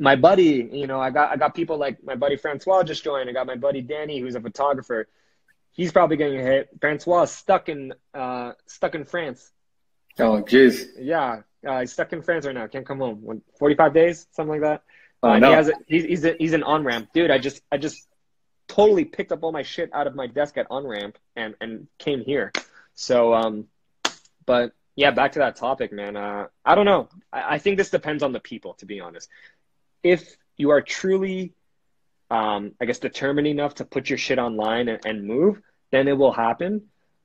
[0.00, 3.28] my buddy, you know, I got I got people like my buddy Francois just joined.
[3.28, 5.06] I got my buddy Danny, who's a photographer.
[5.72, 6.70] He's probably getting hit.
[6.80, 9.52] Francois stuck in uh, stuck in France.
[10.18, 10.86] Oh, jeez.
[10.98, 12.66] Yeah, uh, he's stuck in France right now.
[12.66, 13.42] Can't come home.
[13.58, 14.82] Forty five days, something like that.
[15.22, 15.48] Oh, uh, no.
[15.48, 17.30] He has a, he's he's, a, he's an on ramp, dude.
[17.30, 18.08] I just I just
[18.68, 21.88] totally picked up all my shit out of my desk at on ramp and and
[21.98, 22.52] came here.
[22.94, 23.66] So um,
[24.46, 26.16] but yeah, back to that topic, man.
[26.16, 27.10] Uh, I don't know.
[27.30, 29.28] I, I think this depends on the people, to be honest
[30.02, 31.54] if you are truly,
[32.30, 35.60] um, I guess, determined enough to put your shit online and, and move,
[35.90, 36.82] then it will happen.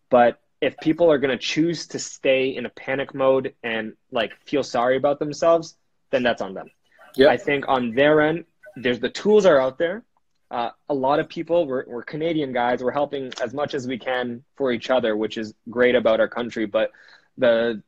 [0.09, 4.31] But if people are going to choose to stay in a panic mode and like
[4.45, 5.75] feel sorry about themselves,
[6.11, 6.69] then that's on them.
[7.15, 7.29] Yep.
[7.29, 10.03] I think on their end, there's the tools are out there.
[10.51, 13.97] Uh, a lot of people, we're, we're Canadian guys, we're helping as much as we
[13.97, 16.65] can for each other, which is great about our country.
[16.65, 16.91] But
[17.37, 17.81] the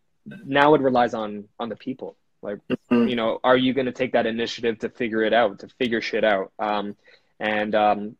[0.45, 2.17] now it relies on on the people.
[2.41, 3.08] Like, mm-hmm.
[3.08, 6.02] you know, are you going to take that initiative to figure it out, to figure
[6.02, 6.52] shit out?
[6.60, 6.95] Um,
[7.39, 8.15] and um,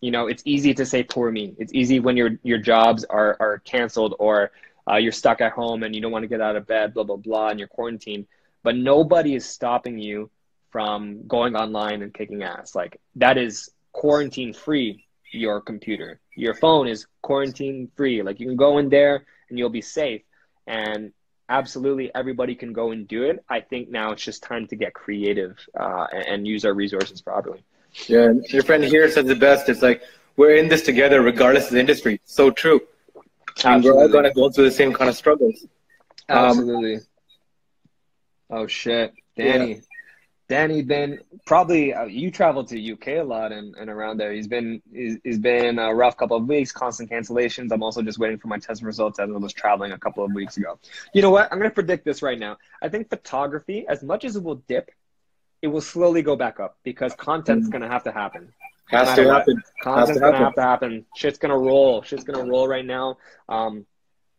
[0.00, 1.54] you know, it's easy to say poor me.
[1.58, 4.50] It's easy when your your jobs are are canceled or
[4.90, 7.04] uh, you're stuck at home and you don't want to get out of bed, blah
[7.04, 8.26] blah blah, and you're quarantined.
[8.62, 10.30] But nobody is stopping you
[10.70, 12.74] from going online and kicking ass.
[12.74, 15.06] Like that is quarantine free.
[15.32, 18.22] Your computer, your phone is quarantine free.
[18.22, 20.22] Like you can go in there and you'll be safe.
[20.66, 21.12] And
[21.48, 23.44] absolutely everybody can go and do it.
[23.48, 27.20] I think now it's just time to get creative uh, and, and, use our resources
[27.20, 27.64] properly.
[28.06, 29.68] Yeah, your friend here said the best.
[29.68, 30.02] It's like
[30.36, 32.20] we're in this together, regardless of the industry.
[32.24, 32.80] So true.
[33.64, 35.66] And we're all gonna go through the same kind of struggles.
[36.28, 36.96] Um, absolutely.
[36.96, 37.02] Um,
[38.50, 39.74] oh shit, Danny.
[39.74, 39.80] Yeah.
[40.48, 44.32] Danny been probably uh, you traveled to UK a lot and, and around there.
[44.32, 47.72] He's been he's, he's been a rough couple of weeks, constant cancellations.
[47.72, 50.32] I'm also just waiting for my test results as I was traveling a couple of
[50.32, 50.78] weeks ago.
[51.14, 51.50] You know what?
[51.50, 52.58] I'm gonna predict this right now.
[52.82, 54.90] I think photography, as much as it will dip,
[55.62, 58.52] it will slowly go back up because content's gonna have to happen.
[58.88, 59.62] Has to happen.
[59.82, 60.44] Content's Has to gonna happen.
[60.44, 61.06] have to happen.
[61.16, 62.02] Shit's gonna roll.
[62.02, 63.16] Shit's gonna roll right now.
[63.48, 63.86] Um,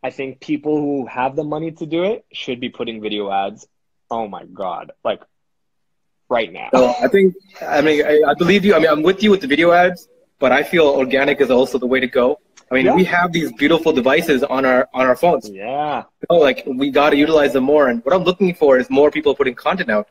[0.03, 3.67] I think people who have the money to do it should be putting video ads.
[4.11, 4.91] Oh my god!
[5.03, 5.21] Like
[6.29, 6.69] right now.
[6.73, 8.75] So I think, I mean, I, I, believe you.
[8.75, 10.07] I mean, I'm with you with the video ads,
[10.39, 12.39] but I feel organic is also the way to go.
[12.71, 12.95] I mean, yeah.
[12.95, 15.49] we have these beautiful devices on our on our phones.
[15.49, 16.03] Yeah.
[16.29, 17.89] Like we got to utilize them more.
[17.89, 20.07] And what I'm looking for is more people putting content out.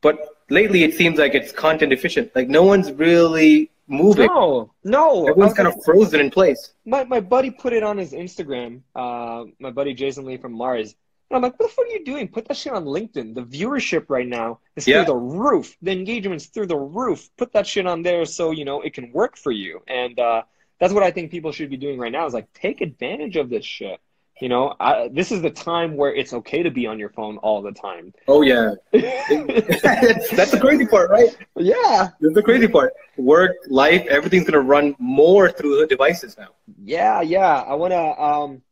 [0.00, 0.18] But
[0.50, 2.32] lately, it seems like it's content efficient.
[2.34, 4.26] Like no one's really moving.
[4.26, 5.28] No, no.
[5.28, 6.72] Everyone's kind of frozen in place.
[6.84, 8.80] My my buddy put it on his Instagram.
[8.96, 10.96] Uh, my buddy Jason Lee from Mars.
[11.32, 12.28] And I'm like, what the fuck are you doing?
[12.28, 13.34] Put that shit on LinkedIn.
[13.34, 14.96] The viewership right now is yeah.
[15.02, 15.74] through the roof.
[15.80, 17.30] The engagement's through the roof.
[17.38, 19.80] Put that shit on there so you know it can work for you.
[19.88, 20.42] And uh,
[20.78, 22.26] that's what I think people should be doing right now.
[22.26, 23.98] Is like take advantage of this shit.
[24.42, 27.38] You know, I, this is the time where it's okay to be on your phone
[27.38, 28.12] all the time.
[28.28, 31.34] Oh yeah, that's, the crazy part, right?
[31.56, 32.92] Yeah, that's the crazy part.
[33.16, 36.48] Work, life, everything's gonna run more through the devices now.
[36.84, 37.62] Yeah, yeah.
[37.62, 38.20] I wanna.
[38.20, 38.62] Um,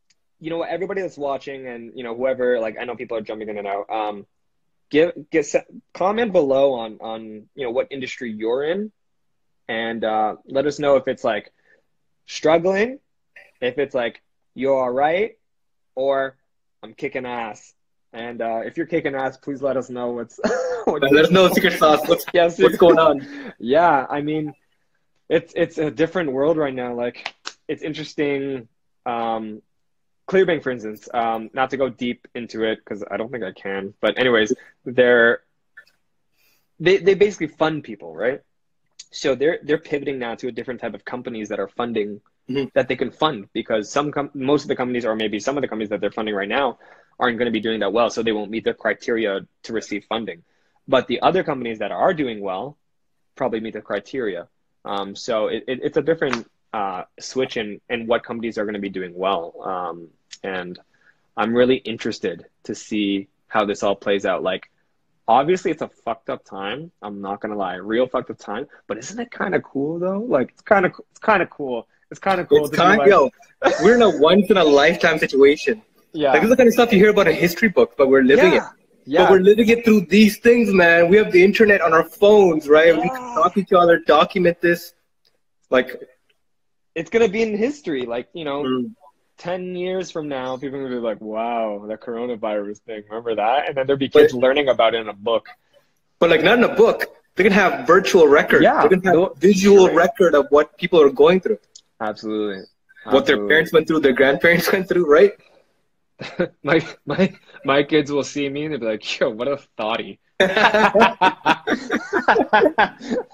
[0.41, 3.23] you know, what, everybody that's watching and, you know, whoever, like, I know people are
[3.23, 3.91] jumping in and out.
[3.91, 4.27] Um,
[4.91, 5.47] give, get,
[5.95, 7.23] comment below on, on,
[7.55, 8.91] you know, what industry you're in
[9.69, 11.53] and, uh, let us know if it's like
[12.27, 12.99] struggling,
[13.61, 14.23] if it's like,
[14.55, 15.39] you're all right,
[15.95, 16.37] or
[16.83, 17.75] I'm kicking ass.
[18.13, 20.41] And uh, if you're kicking ass, please let us know what's.
[20.85, 22.07] what us know secret sauce.
[22.09, 23.53] What's, yes, what's going on?
[23.59, 24.55] Yeah, I mean,
[25.29, 26.95] it's it's a different world right now.
[26.95, 27.33] Like,
[27.69, 28.69] it's interesting.
[29.07, 29.63] Um,
[30.31, 33.51] Clearbank, for instance, um, not to go deep into it because I don't think I
[33.51, 34.53] can, but anyways,
[34.85, 35.41] they're
[36.79, 38.41] they they basically fund people, right?
[39.11, 42.69] So they're they're pivoting now to a different type of companies that are funding mm-hmm.
[42.75, 45.63] that they can fund because some com- most of the companies or maybe some of
[45.63, 46.79] the companies that they're funding right now
[47.19, 50.05] aren't going to be doing that well, so they won't meet the criteria to receive
[50.09, 50.45] funding.
[50.87, 52.79] But the other companies that are doing well
[53.35, 54.47] probably meet the criteria.
[54.85, 58.75] Um, so it, it, it's a different uh, switch in, in what companies are going
[58.75, 59.61] to be doing well.
[59.65, 60.09] Um,
[60.43, 60.79] and
[61.37, 64.43] I'm really interested to see how this all plays out.
[64.43, 64.71] Like,
[65.27, 66.91] obviously, it's a fucked up time.
[67.03, 68.67] I'm not gonna lie, real fucked up time.
[68.87, 70.21] But isn't it kind of cool though?
[70.21, 71.87] Like, it's kind of it's kind of cool.
[72.11, 72.67] It's kind of cool.
[72.67, 73.09] It's kind of like...
[73.09, 73.31] yo.
[73.83, 75.83] We're in a once in a lifetime situation.
[76.13, 76.33] Yeah.
[76.33, 78.23] Like this is the kind of stuff you hear about in history books, but we're
[78.23, 78.71] living yeah.
[78.71, 78.81] it.
[79.07, 79.23] Yeah.
[79.23, 81.09] But we're living it through these things, man.
[81.09, 82.95] We have the internet on our phones, right?
[82.95, 83.03] Yeah.
[83.03, 84.95] We can talk to each other, document this.
[85.71, 86.01] Like,
[86.95, 88.07] it's gonna be in history.
[88.07, 88.95] Like you know, mm,
[89.41, 93.03] ten years from now, people are gonna be like, "Wow, that coronavirus thing.
[93.09, 95.49] Remember that?" And then there'll be kids But- learning about it in a book.
[96.21, 97.07] but like not in a book.
[97.37, 98.63] They can have virtual record.
[98.63, 98.83] Yeah.
[98.83, 101.59] They can have visual record of what people are going through,
[102.01, 102.65] Absolutely.
[103.05, 105.33] what their parents went through, their grandparents went through, right?
[106.63, 107.33] my my
[107.65, 110.93] my kids will see me and they'll be like, "Yo, what a thoughty." I'm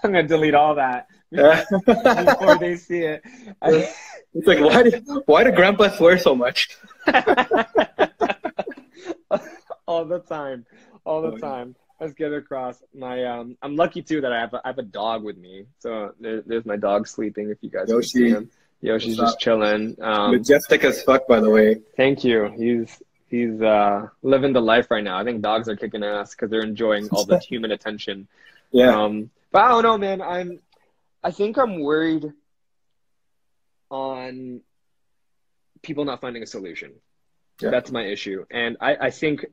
[0.02, 3.22] gonna delete all that before they see it.
[4.38, 6.68] It's like why did why did Grandpa swear so much?
[9.86, 10.66] all the time,
[11.06, 11.74] all the time.
[11.98, 12.82] Let's get across.
[12.94, 15.64] My um, I'm lucky too that I have a, I have a dog with me.
[15.78, 17.48] So there, there's my dog sleeping.
[17.48, 18.50] If you guys can see him,
[18.82, 19.96] Yoshi's just chilling.
[20.02, 21.76] Um, Majestic as fuck, by the way.
[21.96, 22.52] Thank you.
[22.58, 25.18] He's he's uh, living the life right now.
[25.18, 28.28] I think dogs are kicking ass because they're enjoying all the human attention.
[28.70, 29.02] Yeah.
[29.02, 30.20] Um, but I don't know, man.
[30.20, 30.60] I'm
[31.26, 32.32] I think I'm worried
[33.90, 34.60] on
[35.82, 36.92] people not finding a solution.
[37.60, 37.70] Yeah.
[37.70, 39.46] That's my issue, and I I think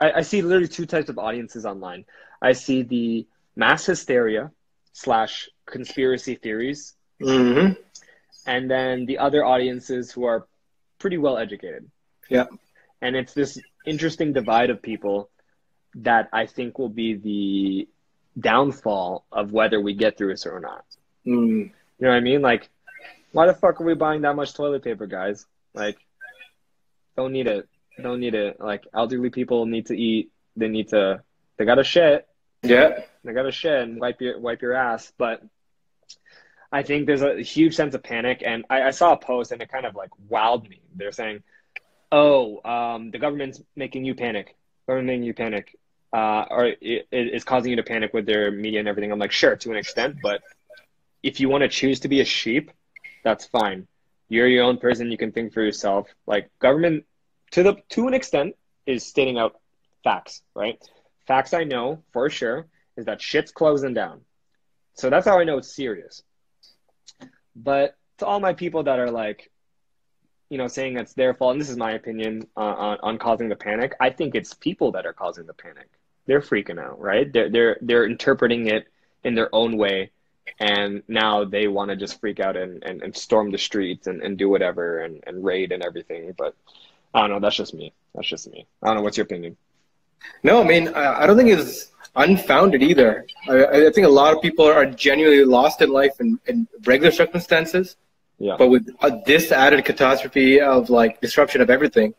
[0.00, 2.04] I, I see literally two types of audiences online.
[2.42, 4.50] I see the mass hysteria
[4.92, 7.72] slash conspiracy theories hmm
[8.46, 10.46] and then the other audiences who are
[10.98, 11.90] pretty well educated.
[12.28, 12.46] Yeah.
[13.00, 15.30] And it's this interesting divide of people
[15.96, 17.88] that I think will be the
[18.40, 20.84] downfall of whether we get through this or not.
[21.26, 21.70] Mm.
[21.70, 22.42] You know what I mean?
[22.42, 22.68] Like,
[23.32, 25.46] why the fuck are we buying that much toilet paper, guys?
[25.74, 25.98] Like,
[27.16, 27.68] don't need it.
[28.02, 28.60] Don't need it.
[28.60, 30.30] Like, elderly people need to eat.
[30.56, 31.22] They need to.
[31.56, 32.26] They gotta shit.
[32.62, 33.00] Yeah.
[33.22, 35.12] They gotta shit and wipe your wipe your ass.
[35.16, 35.42] But
[36.74, 39.62] I think there's a huge sense of panic, and I, I saw a post and
[39.62, 40.80] it kind of like wowed me.
[40.96, 41.42] They're saying,
[42.10, 44.56] "Oh, um, the government's making you panic.
[44.86, 45.78] Government making you panic,
[46.12, 49.20] uh, or it, it is causing you to panic with their media and everything." I'm
[49.20, 50.42] like, sure, to an extent, but
[51.24, 52.70] if you want to choose to be a sheep,
[53.24, 53.88] that's fine.
[54.28, 55.10] You're your own person.
[55.10, 56.06] You can think for yourself.
[56.26, 57.04] Like government,
[57.52, 58.54] to the to an extent,
[58.86, 59.58] is stating out
[60.04, 60.78] facts, right?
[61.26, 62.66] Facts I know for sure
[62.98, 64.20] is that shit's closing down.
[64.92, 66.22] So that's how I know it's serious.
[67.56, 69.50] But to all my people that are like,
[70.50, 73.48] you know, saying it's their fault, and this is my opinion uh, on, on causing
[73.48, 75.88] the panic, I think it's people that are causing the panic.
[76.26, 77.32] They're freaking out, right?
[77.32, 78.86] They're they're they're interpreting it
[79.24, 80.10] in their own way,
[80.60, 84.22] and now they want to just freak out and, and, and storm the streets and,
[84.22, 86.34] and do whatever and, and raid and everything.
[86.36, 86.54] But
[87.14, 87.40] I don't know.
[87.40, 87.92] That's just me.
[88.14, 88.66] That's just me.
[88.82, 89.02] I don't know.
[89.02, 89.56] What's your opinion?
[90.42, 93.26] No, I mean, I I don't think it's unfounded either.
[93.48, 97.10] I, I think a lot of people are genuinely lost in life in, in regular
[97.10, 97.96] circumstances,
[98.38, 98.56] Yeah.
[98.56, 102.14] but with uh, this added catastrophe of like disruption of everything,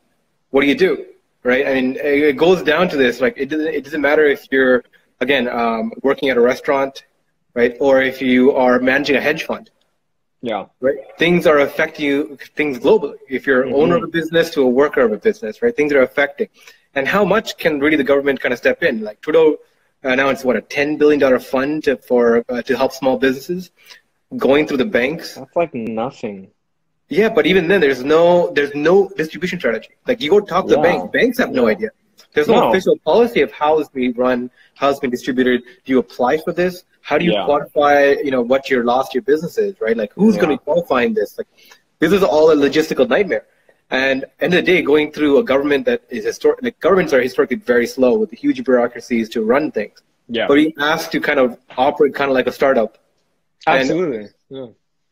[0.51, 1.05] what do you do,
[1.43, 1.65] right?
[1.67, 3.21] I mean, it, it goes down to this.
[3.21, 4.83] Like, it doesn't it doesn't matter if you're
[5.21, 7.05] again um, working at a restaurant,
[7.55, 9.71] right, or if you are managing a hedge fund.
[10.41, 10.65] Yeah.
[10.79, 10.97] right?
[11.17, 13.17] Things are affecting you, things globally.
[13.27, 13.81] If you're an Mhm.
[13.81, 15.75] owner of a business to a worker of a business, right?
[15.75, 16.49] Things are affecting.
[16.93, 19.01] And how much can really the government kind of step in?
[19.01, 19.57] Like Trudeau
[20.03, 23.71] announced what a ten billion dollar fund to, for uh, to help small businesses
[24.37, 25.33] going through the banks.
[25.33, 26.51] That's like nothing.
[27.09, 29.89] Yeah, but even then, there's no there's no distribution strategy.
[30.07, 30.77] Like you go talk to Yeah.
[30.77, 31.89] the banks, banks have no idea.
[32.33, 32.69] There's no, No.
[32.69, 35.63] official policy of how it's being run, how it's being distributed.
[35.85, 36.83] Do you apply for this?
[37.09, 37.45] How do you Yeah.
[37.47, 39.95] quantify, you know, what your lost your business is, right?
[39.95, 40.41] Like who's Yeah.
[40.41, 41.37] going to be qualifying this?
[41.37, 41.47] Like
[41.99, 43.45] this is all a logistical nightmare.
[43.91, 47.21] And end of the day, going through a government that is historic, like governments are
[47.21, 49.97] historically very slow with the huge bureaucracies to run things.
[50.27, 50.47] Yeah.
[50.47, 52.97] But being asked to kind of operate kind of like a startup
[53.67, 54.29] and- Absolutely.
[54.49, 54.67] Yeah.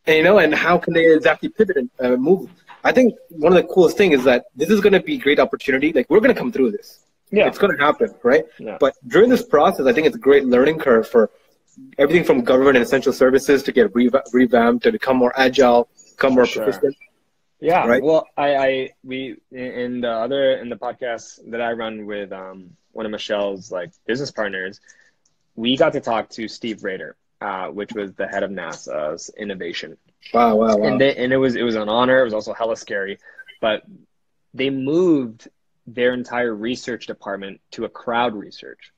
[0.07, 2.49] and, you know, and how can they exactly pivot and uh, move?
[2.83, 5.21] I think one of the coolest things is that this is going to be a
[5.27, 5.93] great opportunity.
[5.93, 6.87] Like we're going to come through this.
[7.29, 7.45] Yeah.
[7.49, 8.45] It's going to happen, right?
[8.57, 8.77] Yeah.
[8.79, 11.29] But during this process, I think it's a great learning curve for
[11.97, 16.33] everything from government and essential services to get reva- revamped to become more agile, become
[16.33, 16.63] more Sure.
[16.63, 16.95] proficient.
[17.59, 17.87] Yeah.
[17.87, 18.03] Right?
[18.03, 22.71] Well, I, I, we, in the other, in the podcast that I run with, um,
[22.91, 24.79] one of Michelle's like business partners,
[25.55, 29.97] we got to talk to Steve Rader, uh, which was the head of NASA's innovation.
[30.33, 30.87] Wow, wow, wow.
[30.87, 32.21] and they, and it was it was an honor.
[32.21, 33.17] It was also hella scary,
[33.59, 33.83] but
[34.53, 35.49] they moved
[35.85, 38.92] their entire research department to a crowd research,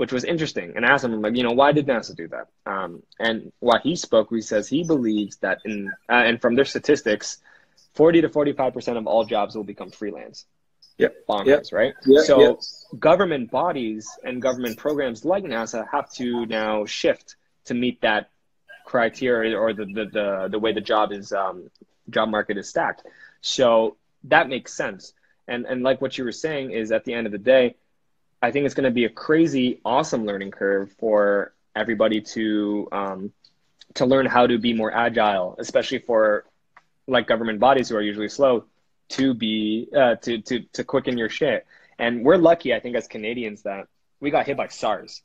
[0.00, 0.72] which was interesting.
[0.76, 2.46] And I asked him like, you know, why did NASA do that?
[2.64, 6.64] Um, and while he spoke, he says he believes that in uh, and from their
[6.64, 7.36] statistics,
[7.92, 10.46] forty to forty five percent of all jobs will become freelance.
[10.96, 11.26] Yep.
[11.28, 11.92] Bonkers, right?
[12.06, 12.60] Yep, so yep.
[12.98, 17.36] government bodies and government programs like NASA have to now shift
[17.66, 18.30] to meet that
[18.86, 21.70] criteria or the the, the, the way the job is um,
[22.08, 23.02] job market is stacked.
[23.42, 25.12] So that makes sense.
[25.46, 27.76] And and like what you were saying is at the end of the day,
[28.42, 33.32] I think it's going to be a crazy, awesome learning curve for everybody to um,
[33.94, 36.44] to learn how to be more agile, especially for
[37.06, 38.64] like government bodies who are usually slow
[39.10, 41.66] to be uh, to to to quicken your shit.
[41.98, 43.88] And we're lucky, I think, as Canadians that
[44.20, 45.20] we got hit by SARS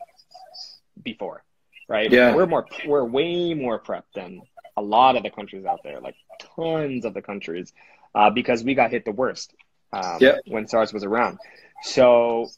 [1.02, 1.44] before,
[1.88, 2.12] right?
[2.12, 2.36] Yeah.
[2.36, 4.42] We're more we're way more prepped than
[4.76, 6.16] a lot of the countries out there, like
[6.56, 7.72] tons of the countries,
[8.14, 9.54] uh, because we got hit the worst
[9.94, 10.38] um, yeah.
[10.48, 11.40] when SARS was around.
[11.84, 12.50] So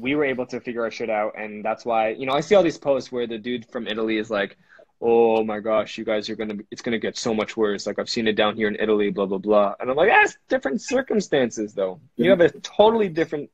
[0.00, 2.54] we were able to figure our shit out, and that's why you know I see
[2.54, 4.56] all these posts where the dude from Italy is like,
[5.00, 8.08] "Oh my gosh, you guys are gonna it's gonna get so much worse." Like I've
[8.08, 11.74] seen it down here in Italy, blah blah blah, and I'm like, "Ah, different circumstances
[11.74, 12.00] though.
[12.16, 13.50] You have a totally different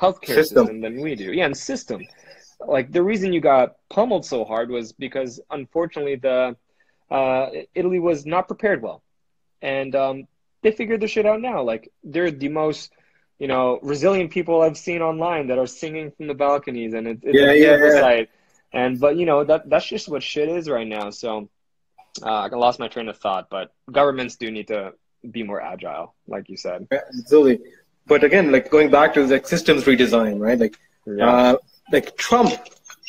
[0.00, 0.66] healthcare System.
[0.66, 2.02] system than we do, yeah, and system."
[2.66, 6.56] Like the reason you got pummeled so hard was because unfortunately the
[7.10, 9.02] uh, Italy was not prepared well,
[9.62, 10.26] and um,
[10.62, 11.62] they figured their shit out now.
[11.62, 12.92] Like they're the most,
[13.38, 17.18] you know, resilient people I've seen online that are singing from the balconies, and it,
[17.22, 18.00] it's Yeah, a yeah, beautiful yeah.
[18.00, 18.30] sight.
[18.72, 21.10] And but you know that that's just what shit is right now.
[21.10, 21.48] So
[22.22, 24.92] uh, I lost my train of thought, but governments do need to
[25.30, 26.86] be more agile, like you said.
[26.90, 27.60] Yeah, absolutely.
[28.06, 30.58] But again, like going back to like systems redesign, right?
[30.58, 31.30] Like, Yeah.
[31.30, 31.56] uh,
[31.92, 32.52] like Trump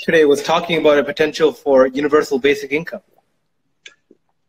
[0.02, 3.02] today was talking about a potential for universal basic income.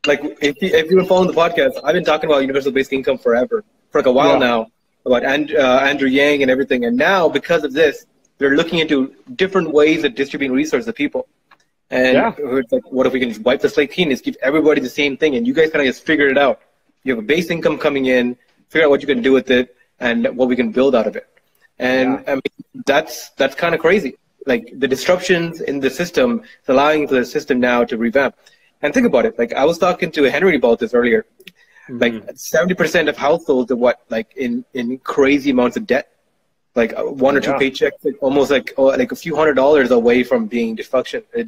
[0.06, 2.92] Like, if you, if you've been following the podcast, I've been talking about universal basic
[2.94, 4.38] income forever, for like a while Yeah.
[4.38, 4.66] now,
[5.10, 6.84] about and, uh, Andrew Yang and everything.
[6.84, 8.06] And now, because of this,
[8.38, 11.28] they're looking into different ways of distributing resources to people.
[11.90, 12.32] And Yeah.
[12.60, 14.10] it's like, what if we can just wipe the slate clean?
[14.10, 16.60] Just give everybody the same thing, and you guys kind of just figured it out.
[17.04, 18.36] You have a base income coming in,
[18.68, 21.16] figure out what you can do with it, and what we can build out of
[21.16, 21.26] it.
[21.78, 22.42] And I mean,
[22.86, 24.16] that's that's kind of crazy.
[24.46, 28.34] Like the disruptions in the system is allowing the system now to revamp.
[28.82, 29.38] And think about it.
[29.38, 31.26] Like I was talking to Henry about this earlier.
[31.98, 36.06] Like seventy percent of households are what like in in crazy amounts of debt.
[36.74, 37.58] Like uh, one or two Yeah.
[37.58, 41.42] paychecks, like, almost like oh, like a few hundred dollars away from being defunction, uh,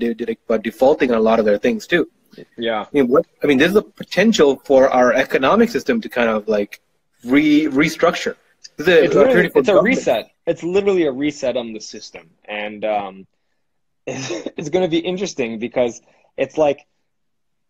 [0.49, 2.11] but defaulting on a lot of their things too.
[2.57, 2.81] Yeah.
[2.83, 6.49] I mean, what I mean, there's a potential for our economic system to kind of
[6.49, 6.81] like
[7.25, 8.37] re restructure.
[8.77, 10.31] This a it's, it's a reset.
[10.47, 13.27] It's literally a reset on the system, and um,
[14.07, 16.01] it's going to be interesting because
[16.37, 16.87] it's like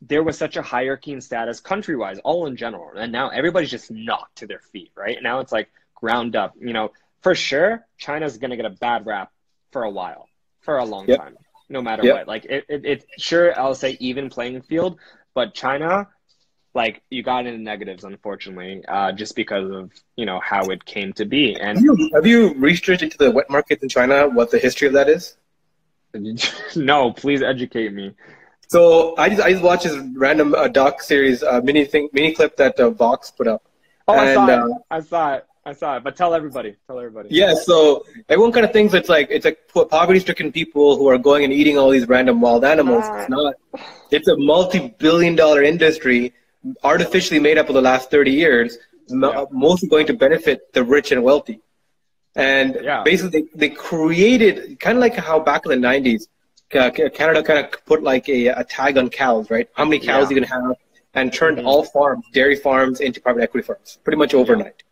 [0.09, 3.91] there was such a hierarchy and status country-wise, all in general, and now everybody's just
[3.91, 4.91] knocked to their feet.
[4.97, 6.55] Right now, it's like ground up.
[6.59, 6.91] You know,
[7.23, 9.31] for sure, China's going to get a bad rap
[9.71, 10.29] for a while,
[10.61, 11.19] for a long Yep.
[11.19, 11.37] time,
[11.69, 12.15] no matter Yep.
[12.15, 12.29] what.
[12.29, 14.99] Like it, it, it, sure, I'll say even playing field,
[15.35, 16.09] but China
[16.75, 21.12] like you got into negatives unfortunately uh, just because of you know how it came
[21.12, 24.29] to be Have and you, have you researched into the wet market in China?
[24.29, 25.37] What the history of that is?
[26.77, 28.15] no please educate me
[28.72, 32.30] So I just I just watched this random uh, doc series uh, mini thing mini
[32.37, 33.62] clip that uh, Vox put up.
[34.08, 36.98] oh i saw it uh, i saw it i saw it but tell everybody tell
[37.02, 37.76] everybody Yeah, so
[38.32, 39.58] everyone kind of thinks it's like it's like
[39.96, 43.04] poverty-stricken people who are going and eating all these random wild animals.
[43.16, 43.54] It's not.
[44.16, 46.20] It's a multi-billion-dollar industry,
[46.92, 48.70] artificially made up of the last thirty years,
[49.08, 49.44] Yeah.
[49.66, 51.58] mostly going to benefit the rich and wealthy.
[52.52, 53.02] And Yeah.
[53.11, 54.54] basically, they, they created
[54.85, 56.41] kind of like how back in the '90s, Ca- Ca-
[56.72, 59.68] Canada kind of put like a, a tag on cows, right?
[59.74, 60.37] How many cows Yeah.
[60.37, 60.76] you can have,
[61.14, 61.66] and turned Mhm.
[61.66, 64.82] all farms, dairy farms, into private equity farms, pretty much overnight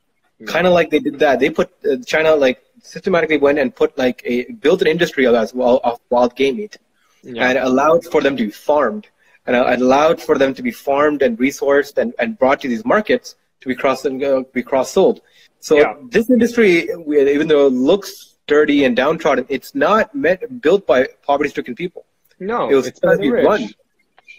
[0.46, 1.38] kind of like they did that.
[1.38, 5.34] They put uh, China like systematically went and put like a built an industry of
[5.34, 6.78] as well of wild game meat
[7.22, 9.06] yeah and allowed for them to be farmed
[9.46, 12.84] and uh, allowed for them to be farmed and resourced and, and brought to these
[12.86, 15.20] markets to be cross and uh, be cross sold.
[15.68, 15.92] So Yeah.
[16.08, 16.88] this industry,
[17.36, 22.02] even though it looks dirty and downtrodden, it's not meant built by poverty-stricken people.
[22.52, 23.62] no It was it's by gonna the be rich run.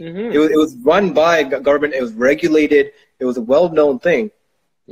[0.10, 0.28] Mhm.
[0.36, 1.34] It was, it was run by
[1.70, 1.92] government.
[2.00, 2.84] It was regulated.
[3.22, 4.24] It was a well-known thing.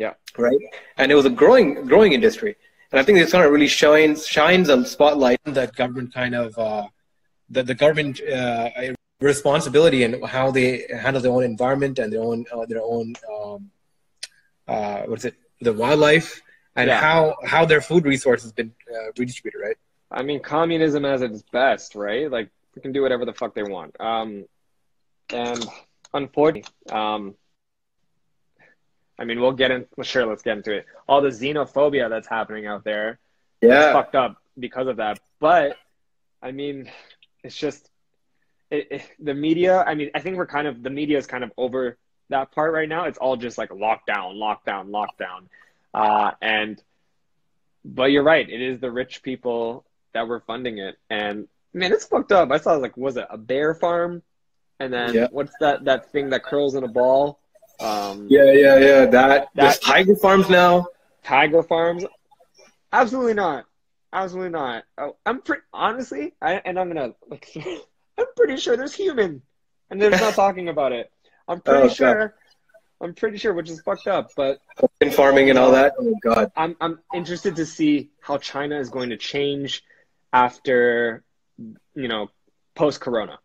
[0.03, 0.13] Yeah.
[0.45, 0.62] Right.
[0.99, 2.51] And it was a growing, growing industry.
[2.89, 6.34] And I think this kind of really shines, shines a spotlight on that government kind
[6.43, 6.86] of, uh,
[7.55, 8.69] the, the government uh,
[9.34, 10.69] responsibility and how they
[11.05, 13.60] handle their own environment and their own, uh, their own, um,
[14.73, 15.36] uh, what's it,
[15.67, 16.29] the wildlife
[16.79, 17.01] and Yeah.
[17.08, 17.21] how
[17.53, 19.62] how their food resource has been uh, redistributed.
[19.62, 19.78] Right.
[20.12, 23.63] i mean communism as its best right like we can do whatever the fuck they
[23.63, 24.46] want um
[25.31, 25.65] and
[26.13, 27.35] unfortunately um
[29.17, 29.85] I mean, we'll get in.
[29.98, 30.85] Well, sure, let's get into it.
[31.08, 33.19] All the xenophobia that's happening out there,
[33.62, 33.92] it's Yeah.
[33.92, 35.19] fucked up because of that.
[35.42, 35.75] But
[36.42, 36.90] I mean,
[37.44, 37.90] it's just
[38.71, 39.83] it, it, the media.
[39.85, 41.98] I mean, I think we're kind of the media is kind of over
[42.29, 43.06] that part right now.
[43.06, 45.48] It's all just like lockdown, lockdown, lockdown,
[45.94, 46.81] uh, and
[47.86, 48.48] but you're right.
[48.50, 52.52] It is the rich people that were funding it, and man, it's fucked up.
[52.52, 54.23] I saw like was it a bear farm,
[54.80, 55.27] and then Yeah.
[55.32, 57.40] what's that that thing that curls in a ball?
[57.80, 58.52] Um, Yeah.
[58.52, 58.77] Yeah.
[58.77, 59.06] Yeah.
[59.06, 60.88] That, That- tiger farms now.
[61.23, 62.06] Tiger farms?
[62.92, 63.65] Absolutely not.
[64.12, 64.84] Absolutely not.
[64.98, 67.56] Oh, I'm pretty honestly, I, and I'm gonna like,
[68.17, 69.44] I'm pretty sure there's human,
[69.90, 71.12] and they're not talking about it.
[71.48, 72.19] I'm pretty oh, sure.
[72.19, 72.32] God.
[73.02, 74.60] I'm pretty sure, which is fucked up, but
[75.00, 75.93] in farming and all that.
[75.97, 76.52] Oh God.
[76.56, 79.83] I'm I'm interested to see how China is going to change
[80.33, 81.23] after,
[81.58, 82.29] you know,
[82.75, 83.39] post Corona.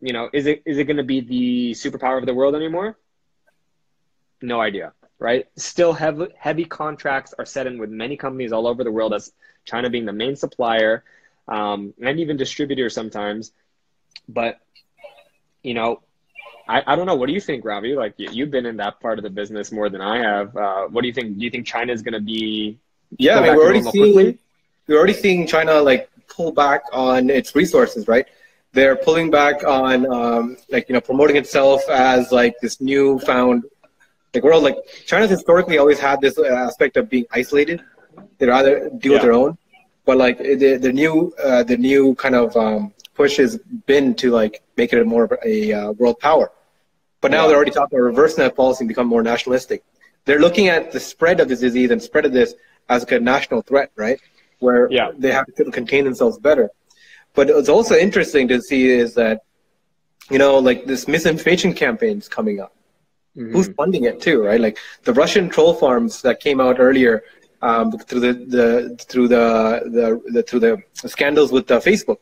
[0.00, 2.96] You know, is it is it going to be the superpower of the world anymore?
[4.40, 5.46] No idea, right?
[5.56, 9.32] Still, heavy heavy contracts are set in with many companies all over the world, as
[9.64, 11.04] China being the main supplier
[11.48, 13.52] um, and even distributor sometimes.
[14.28, 14.60] But
[15.62, 16.02] you know,
[16.70, 17.16] I, I don't know.
[17.16, 17.96] What do you think, Ravi?
[17.96, 20.56] Like you've been in that part of the business more than I have.
[20.56, 21.36] Uh, what do you think?
[21.36, 22.78] Do you think China is going to be?
[23.18, 24.38] Yeah, I mean, we're already seeing quickly?
[24.86, 28.26] we're already seeing China like pull back on its resources, right?
[28.72, 33.64] They're pulling back on um, like you know promoting itself as like this newfound
[34.32, 34.62] like world.
[34.62, 37.82] Like China's historically always had this aspect of being isolated.
[38.38, 39.16] They'd rather deal yeah.
[39.16, 39.58] with their own,
[40.04, 44.30] but like the the new uh, the new kind of um, push has been to
[44.30, 46.52] like make it more of a uh, world power.
[47.20, 47.48] But now yeah.
[47.48, 49.82] they're already talking about reversing that policy and become more nationalistic.
[50.24, 52.54] They're looking at the spread of this disease and spread of this
[52.88, 54.20] as like a national threat, right?
[54.58, 55.10] Where yeah.
[55.16, 56.70] they have to contain themselves better.
[57.34, 59.42] But what's also interesting to see is that,
[60.30, 62.74] you know, like this misinformation campaign is coming up.
[63.36, 63.52] Mm-hmm.
[63.52, 64.60] Who's funding it too, right?
[64.60, 67.22] Like the Russian troll farms that came out earlier
[67.62, 72.18] um, through the, the through the, the, the through the scandals with uh, Facebook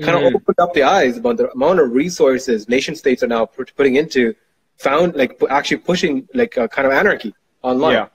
[0.00, 3.46] kind of opened up the eyes about the amount of resources nation states are now
[3.46, 4.34] putting into
[4.76, 7.92] found like actually pushing like a kind of anarchy online.
[7.92, 8.06] Yeah.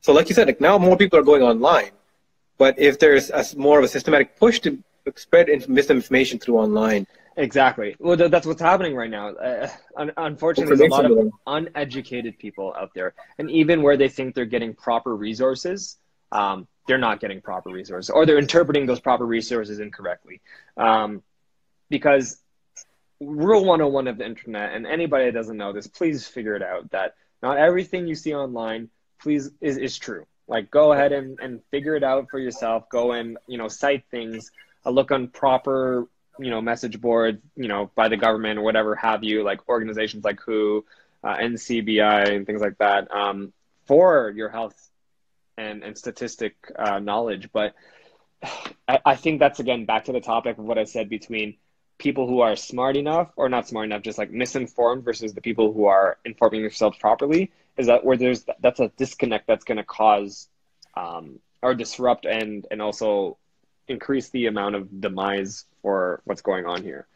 [0.00, 1.90] So like you said, like now more people are going online,
[2.58, 4.78] but if there's a, more of a systematic push to
[5.16, 7.06] spread misinformation through online.
[7.36, 7.96] Exactly.
[7.98, 9.30] Well, that's what's happening right now.
[9.30, 9.68] Uh,
[10.16, 14.44] unfortunately, there's a lot of uneducated people out there, and even where they think they're
[14.44, 15.98] getting proper resources,
[16.34, 20.42] um, they're not getting proper resources or they're interpreting those proper resources incorrectly.
[20.76, 21.22] Um,
[21.88, 22.38] because
[23.20, 26.90] rule 101 of the internet, and anybody that doesn't know this, please figure it out
[26.90, 30.26] that not everything you see online please is, is true.
[30.46, 32.90] Like go ahead and, and figure it out for yourself.
[32.90, 34.50] Go and, you know, cite things,
[34.84, 36.06] look on proper,
[36.38, 40.24] you know, message boards, you know, by the government or whatever have you, like organizations
[40.24, 40.84] like WHO,
[41.22, 43.52] uh, NCBI and things like that, um,
[43.86, 44.90] for your health
[45.56, 47.50] and, and statistic uh, knowledge.
[47.52, 47.74] But
[48.88, 51.56] I, I think that's again back to the topic of what I said between
[51.98, 55.72] people who are smart enough or not smart enough, just like misinformed versus the people
[55.72, 57.52] who are informing themselves properly.
[57.76, 60.48] Is that where there's that's a disconnect that's going to cause
[60.96, 63.38] um, or disrupt and and also
[63.88, 67.06] increase the amount of demise for what's going on here.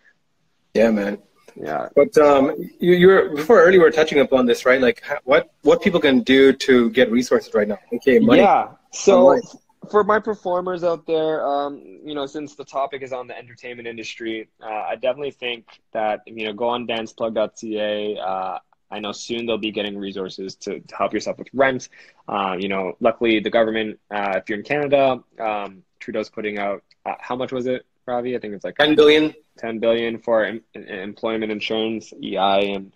[0.74, 1.18] Yeah, man.
[1.57, 1.88] Yeah.
[1.94, 4.80] But um, you, you were before earlier we were touching upon this, right?
[4.80, 7.78] Like what what people can do to get resources right now.
[7.92, 8.42] Okay, money.
[8.42, 8.68] Yeah.
[8.92, 9.42] So online.
[9.90, 13.88] for my performers out there, um, you know, since the topic is on the entertainment
[13.88, 18.18] industry, uh, I definitely think that you know go on danceplug.ca.
[18.18, 18.59] Uh,
[18.90, 21.88] I know soon they'll be getting resources to, to help yourself with rent.
[22.26, 26.82] Uh, you know, luckily the government, uh, if you're in Canada, um, Trudeau's putting out
[27.05, 28.34] uh, how much was it, Ravi?
[28.34, 32.92] I think it's like 10 billion 10 billion for em- employment insurance, EI, and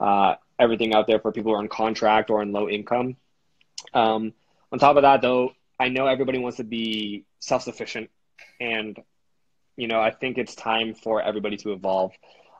[0.00, 3.16] uh, everything out there for people who are on contract or on low income.
[3.92, 4.32] Um,
[4.72, 8.10] on top of that, though, I know everybody wants to be self sufficient,
[8.60, 8.98] and
[9.76, 12.12] you know I think it's time for everybody to evolve.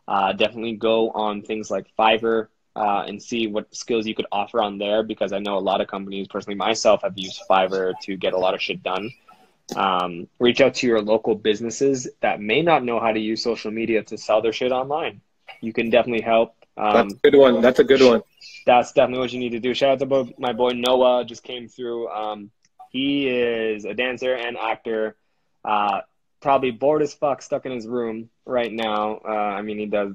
[0.06, 4.62] Uh, definitely go on things like Fiverr uh, and see what skills you could offer
[4.62, 8.16] on there because I know a lot of companies, personally myself, have used Fiverr to
[8.16, 9.10] get a lot of shit done
[9.74, 13.70] um, reach out to your local businesses that may not know how to use social
[13.70, 15.20] media to sell their shit online.
[15.60, 16.54] You can definitely help.
[16.76, 17.60] Um, that's a good one.
[17.60, 18.22] That's a good one.
[18.66, 19.74] That's definitely what you need to do.
[19.74, 22.08] Shout out to my boy Noah, just came through.
[22.08, 22.50] Um,
[22.90, 25.16] he is a dancer and actor.
[25.64, 26.02] Uh,
[26.40, 29.20] probably bored as fuck, stuck in his room right now.
[29.24, 30.14] Uh, I mean, he does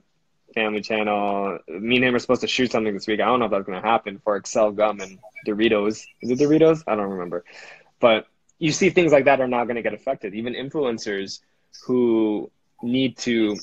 [0.54, 1.60] Family Channel.
[1.68, 3.20] Me and him are supposed to shoot something this week.
[3.20, 6.06] I don't know if that's going to happen for Excel Gum and Doritos.
[6.22, 6.84] Is it Doritos?
[6.88, 7.44] I don't remember.
[8.00, 8.28] But
[8.62, 10.36] you see things like that are not going to get affected.
[10.36, 11.40] Even influencers
[11.88, 12.52] who
[12.84, 13.58] need to,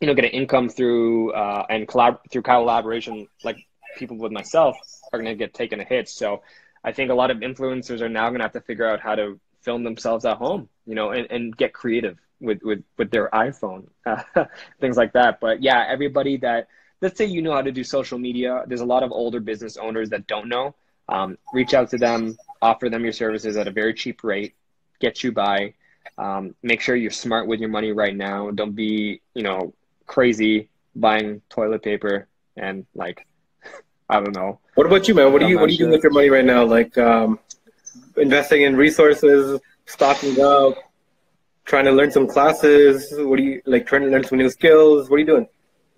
[0.00, 3.58] you know, get an income through uh, and collab through collaboration, like
[3.96, 4.76] people with myself,
[5.12, 6.08] are going to get taken a hit.
[6.08, 6.42] So
[6.84, 9.16] I think a lot of influencers are now going to have to figure out how
[9.16, 13.28] to film themselves at home, you know, and, and get creative with, with, with their
[13.30, 14.22] iPhone, uh,
[14.80, 15.40] things like that.
[15.40, 16.68] But yeah, everybody that,
[17.00, 19.76] let's say you know how to do social media, there's a lot of older business
[19.76, 20.76] owners that don't know.
[21.08, 24.54] Um, reach out to them, offer them your services at a very cheap rate,
[25.00, 25.74] get you by.
[26.16, 28.50] Um, make sure you're smart with your money right now.
[28.50, 29.72] Don't be, you know,
[30.06, 33.26] crazy buying toilet paper and like,
[34.08, 34.58] I don't know.
[34.74, 35.32] What about you, man?
[35.32, 36.64] What are you What are you doing with your money right now?
[36.64, 37.38] Like um,
[38.16, 40.74] investing in resources, stocking up,
[41.64, 43.12] trying to learn some classes?
[43.16, 43.86] What are you like?
[43.86, 45.08] Trying to learn some new skills?
[45.08, 45.48] What are you doing?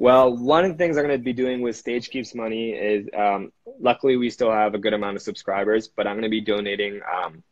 [0.01, 3.07] Well, one of the things I'm going to be doing with Stage Keeps Money is,
[3.14, 6.40] um, luckily, we still have a good amount of subscribers, but I'm going to be
[6.40, 7.42] donating um,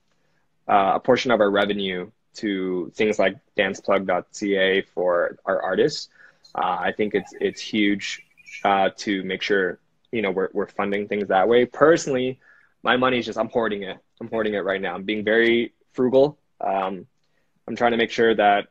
[0.66, 6.08] uh, a portion of our revenue to things like danceplug.ca for our artists.
[6.54, 8.22] Uh, I think it's it's huge
[8.64, 9.78] uh, to make sure
[10.10, 11.66] you know we're we're funding things that way.
[11.66, 12.40] Personally,
[12.82, 13.98] my money is just I'm hoarding it.
[14.22, 14.94] I'm hoarding it right now.
[14.94, 16.38] I'm being very frugal.
[16.62, 17.06] Um,
[17.66, 18.68] I'm trying to make sure that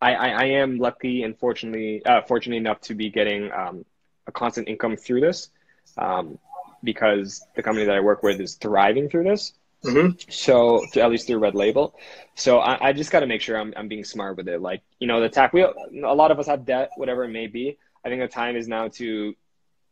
[0.00, 3.84] I, I, I am lucky and fortunately uh, fortunate enough to be getting um,
[4.26, 5.50] a constant income through this
[5.96, 6.38] um,
[6.84, 9.54] because the company that I work with is thriving through this.
[9.84, 10.18] Mm-hmm.
[10.28, 11.94] So at least through Red Label.
[12.34, 14.60] So I, I just got to make sure I'm, I'm being smart with it.
[14.60, 17.46] Like, you know, the tax, we, a lot of us have debt, whatever it may
[17.46, 17.78] be.
[18.04, 19.34] I think the time is now to,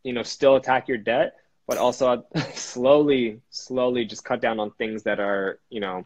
[0.03, 1.35] you know, still attack your debt,
[1.67, 6.05] but also slowly, slowly just cut down on things that are, you know,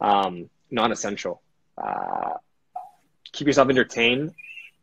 [0.00, 1.42] um, non-essential.
[1.76, 2.34] Uh,
[3.32, 4.34] keep yourself entertained.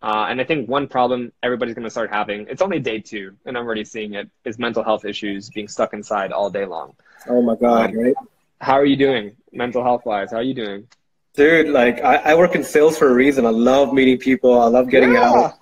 [0.01, 3.35] Uh, and I think one problem everybody's going to start having, it's only day two,
[3.45, 6.95] and I'm already seeing it, is mental health issues, being stuck inside all day long.
[7.27, 8.15] Oh my God, um, right?
[8.61, 10.31] How are you doing mental health wise?
[10.31, 10.87] How are you doing?
[11.33, 13.45] Dude, like I, I, work in sales for a reason.
[13.45, 14.61] I love meeting people.
[14.61, 15.23] I love getting yeah.
[15.23, 15.53] out.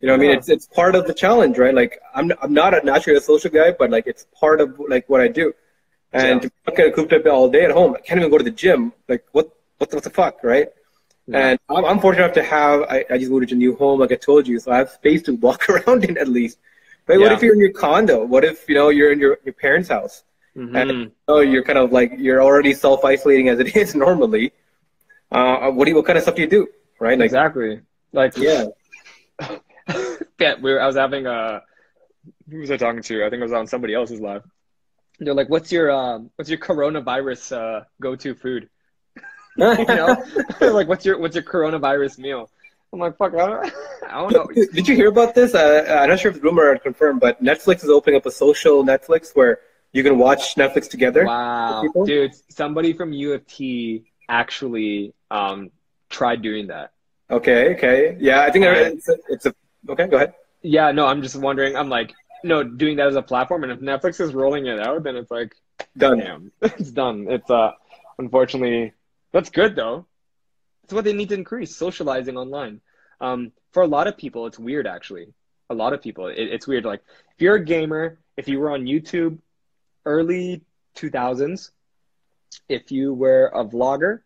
[0.00, 0.18] You know, yeah.
[0.18, 1.74] I mean, it's it's part of the challenge, right?
[1.74, 5.08] Like I'm I'm not a naturally a social guy, but like it's part of like
[5.08, 5.54] what I do.
[6.12, 6.48] And yeah.
[6.66, 8.92] to get cooped up all day at home, I can't even go to the gym.
[9.08, 10.68] Like what what the, what the fuck, right?
[11.32, 14.00] And I'm, I'm, fortunate enough to have, I, I, just moved to a new home,
[14.00, 16.58] like I told you, so I have space to walk around in at least.
[17.06, 17.24] But yeah.
[17.24, 18.24] what if you're in your condo?
[18.24, 20.24] What if, you know, you're in your, your parents' house?
[20.56, 20.76] Mm-hmm.
[20.76, 24.52] And you know, you're kind of like, you're already self-isolating as it is normally.
[25.30, 26.68] Uh, what do you, what kind of stuff do you do?
[27.00, 27.18] Right?
[27.18, 27.80] Like, exactly.
[28.12, 28.66] Like, yeah.
[30.38, 31.62] yeah, we were, I was having a,
[32.50, 33.24] who was I talking to?
[33.24, 34.42] I think I was on somebody else's live.
[35.18, 38.68] They're like, what's your, um, what's your coronavirus, uh, go-to food?
[39.56, 40.24] you know,
[40.60, 42.50] like what's your what's your coronavirus meal?
[42.92, 43.72] I'm like, fuck, I don't,
[44.08, 44.46] I don't know.
[44.72, 45.54] Did you hear about this?
[45.54, 48.30] Uh, I'm not sure if the rumor or confirmed, but Netflix is opening up a
[48.30, 49.60] social Netflix where
[49.92, 51.24] you can watch Netflix together.
[51.24, 52.32] Wow, dude!
[52.50, 55.70] Somebody from U of T actually um,
[56.08, 56.92] tried doing that.
[57.30, 59.54] Okay, okay, yeah, I think it's a, it's a
[59.88, 60.06] okay.
[60.06, 60.34] Go ahead.
[60.62, 61.76] Yeah, no, I'm just wondering.
[61.76, 62.12] I'm like,
[62.44, 65.30] no, doing that as a platform, and if Netflix is rolling it out, then it's
[65.30, 65.54] like
[65.96, 66.18] done.
[66.18, 67.26] Damn, it's done.
[67.28, 67.72] It's uh,
[68.18, 68.92] unfortunately
[69.32, 70.06] that's good though.
[70.84, 72.80] It's what they need to increase socializing online.
[73.20, 75.32] Um, for a lot of people, it's weird actually.
[75.70, 76.84] A lot of people, it, it's weird.
[76.84, 77.02] Like
[77.34, 79.38] if you're a gamer, if you were on YouTube,
[80.04, 80.62] early
[80.96, 81.70] 2000s,
[82.68, 84.20] if you were a vlogger,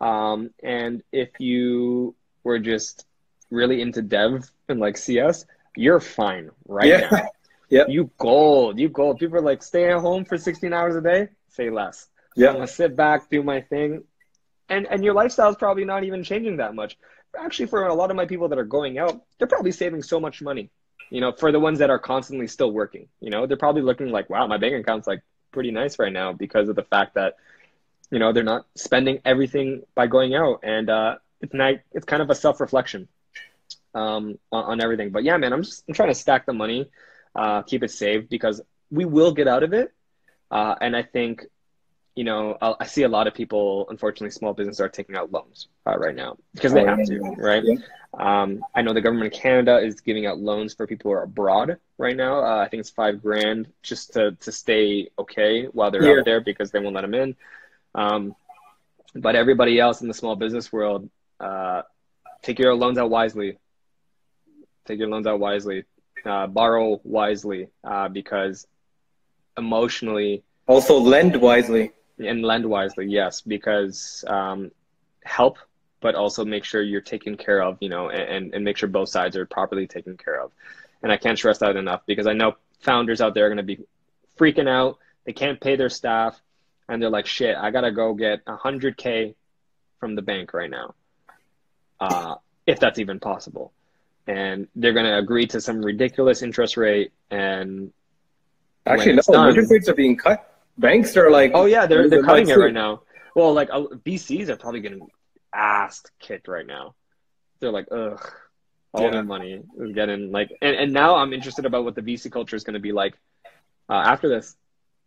[0.00, 3.06] um, and if you were just
[3.50, 5.46] really into dev and like CS,
[5.76, 7.08] you're fine right yeah.
[7.10, 7.28] now.
[7.70, 7.84] Yeah.
[7.86, 8.80] You gold.
[8.80, 9.20] You gold.
[9.20, 11.28] People are like, stay at home for 16 hours a day.
[11.50, 12.08] Say less.
[12.34, 12.48] Yeah.
[12.48, 14.02] I'm gonna sit back, do my thing
[14.70, 16.96] and and your lifestyle is probably not even changing that much.
[17.38, 20.18] Actually, for a lot of my people that are going out, they're probably saving so
[20.18, 20.70] much money.
[21.10, 24.10] You know, for the ones that are constantly still working, you know, they're probably looking
[24.10, 27.34] like, wow, my bank account's like pretty nice right now because of the fact that,
[28.12, 32.22] you know, they're not spending everything by going out, and uh, it's not, it's kind
[32.22, 33.08] of a self reflection
[33.94, 35.10] um, on, on, everything.
[35.10, 36.88] But yeah, man, I'm just I'm trying to stack the money,
[37.34, 38.60] uh, keep it saved because
[38.90, 39.92] we will get out of it,
[40.50, 41.44] uh, and I think
[42.20, 45.68] you know, I see a lot of people, unfortunately, small businesses are taking out loans
[45.86, 47.64] uh, right now because they oh, have to, right?
[47.64, 47.76] Yeah.
[48.12, 51.22] Um, I know the government of Canada is giving out loans for people who are
[51.22, 52.44] abroad right now.
[52.44, 56.18] Uh, I think it's five grand just to, to stay okay while they're yeah.
[56.18, 57.36] out there because they won't let them in.
[57.94, 58.36] Um,
[59.14, 61.08] but everybody else in the small business world,
[61.40, 61.80] uh,
[62.42, 63.56] take your loans out wisely.
[64.84, 65.84] Take your loans out wisely.
[66.26, 68.66] Uh, borrow wisely uh, because
[69.56, 70.42] emotionally.
[70.66, 71.92] Also, lend wisely
[72.26, 74.70] and lend wisely, yes, because um,
[75.24, 75.58] help,
[76.00, 79.08] but also make sure you're taken care of, you know, and, and make sure both
[79.08, 80.52] sides are properly taken care of.
[81.02, 83.62] And I can't stress that enough because I know founders out there are going to
[83.62, 83.78] be
[84.38, 84.98] freaking out.
[85.24, 86.40] They can't pay their staff,
[86.88, 89.34] and they're like, "Shit, I gotta go get a hundred k
[89.98, 90.94] from the bank right now,
[92.00, 93.72] uh, if that's even possible."
[94.26, 97.92] And they're going to agree to some ridiculous interest rate, and
[98.86, 100.49] actually, no, done, interest rates are being cut
[100.80, 103.02] banks are like, oh yeah, they're they're cutting it right now.
[103.36, 105.06] Well, like uh, VCs are probably getting
[105.54, 106.94] ass kicked right now.
[107.60, 108.20] They're like, ugh,
[108.92, 109.10] all yeah.
[109.10, 112.56] their money is getting like, and, and now I'm interested about what the VC culture
[112.56, 113.14] is going to be like
[113.88, 114.56] uh, after this.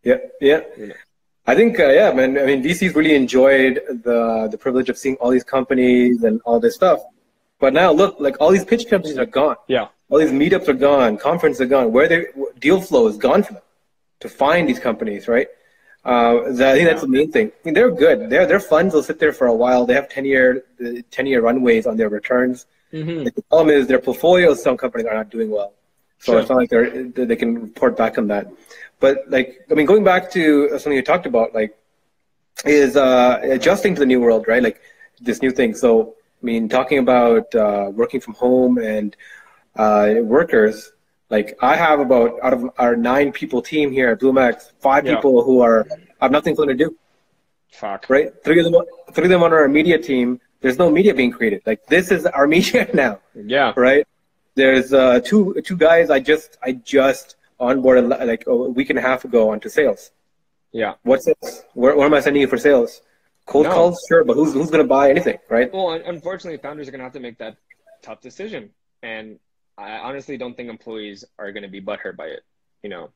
[0.02, 0.60] Yeah, yeah.
[0.78, 0.94] You know.
[1.46, 2.38] I think, uh, yeah, man.
[2.38, 6.58] I mean, VCs really enjoyed the the privilege of seeing all these companies and all
[6.58, 7.00] this stuff.
[7.58, 9.56] But now, look, like all these pitch companies are gone.
[9.68, 9.88] Yeah.
[10.08, 11.18] All these meetups are gone.
[11.18, 11.92] Conferences are gone.
[11.92, 12.26] Where they
[12.58, 13.62] deal flow is gone for them
[14.20, 15.48] to find these companies, right?
[16.04, 17.48] Uh, I think that's the main thing.
[17.48, 18.28] I mean, they're good.
[18.28, 19.86] Their their funds will sit there for a while.
[19.86, 20.64] They have ten year
[21.10, 22.66] ten year runways on their returns.
[22.92, 23.24] Mm-hmm.
[23.24, 24.62] The problem is their portfolios.
[24.62, 25.72] Some companies are not doing well,
[26.18, 26.40] so Sure.
[26.40, 26.90] it's not like they're
[27.30, 28.48] they can report back on that.
[29.00, 31.76] But like I mean, going back to something you talked about, like
[32.66, 34.62] is uh, adjusting to the new world, right?
[34.62, 34.80] Like
[35.20, 35.74] this new thing.
[35.74, 39.16] So I mean, talking about uh, working from home and
[39.76, 40.92] uh, workers.
[41.30, 45.16] Like I have about out of our nine people team here at BlueMax, five Yeah.
[45.16, 45.86] people who are
[46.20, 46.96] have nothing for them to do
[47.72, 48.06] Fuck.
[48.08, 48.32] right?
[48.44, 50.40] Three of them, three of them on our media team.
[50.60, 51.62] There's no media being created.
[51.66, 53.72] Like this is our media now, Yeah.
[53.76, 54.06] right?
[54.54, 59.02] There's uh, two two guys I just I just onboarded like a week and a
[59.02, 60.10] half ago onto sales.
[60.72, 60.94] Yeah.
[61.02, 61.64] What's this?
[61.74, 63.00] Where, where am I sending you for sales?
[63.46, 63.72] Cold No.
[63.72, 65.72] calls, sure, but who's who's gonna buy anything, right?
[65.72, 67.56] Well, unfortunately, founders are going to have to make that
[68.00, 68.70] tough decision,
[69.02, 69.38] and
[69.76, 72.44] I honestly don't think employees are going to be butthurt by it.
[72.82, 73.10] You know,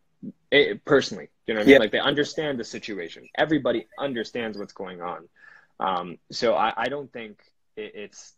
[0.51, 1.73] it, personally, you know, what I mean?
[1.75, 1.79] Yeah.
[1.79, 3.29] like they understand the situation.
[3.37, 5.29] Everybody understands what's going on,
[5.81, 7.39] um, so I, I don't think
[7.77, 8.35] it, it's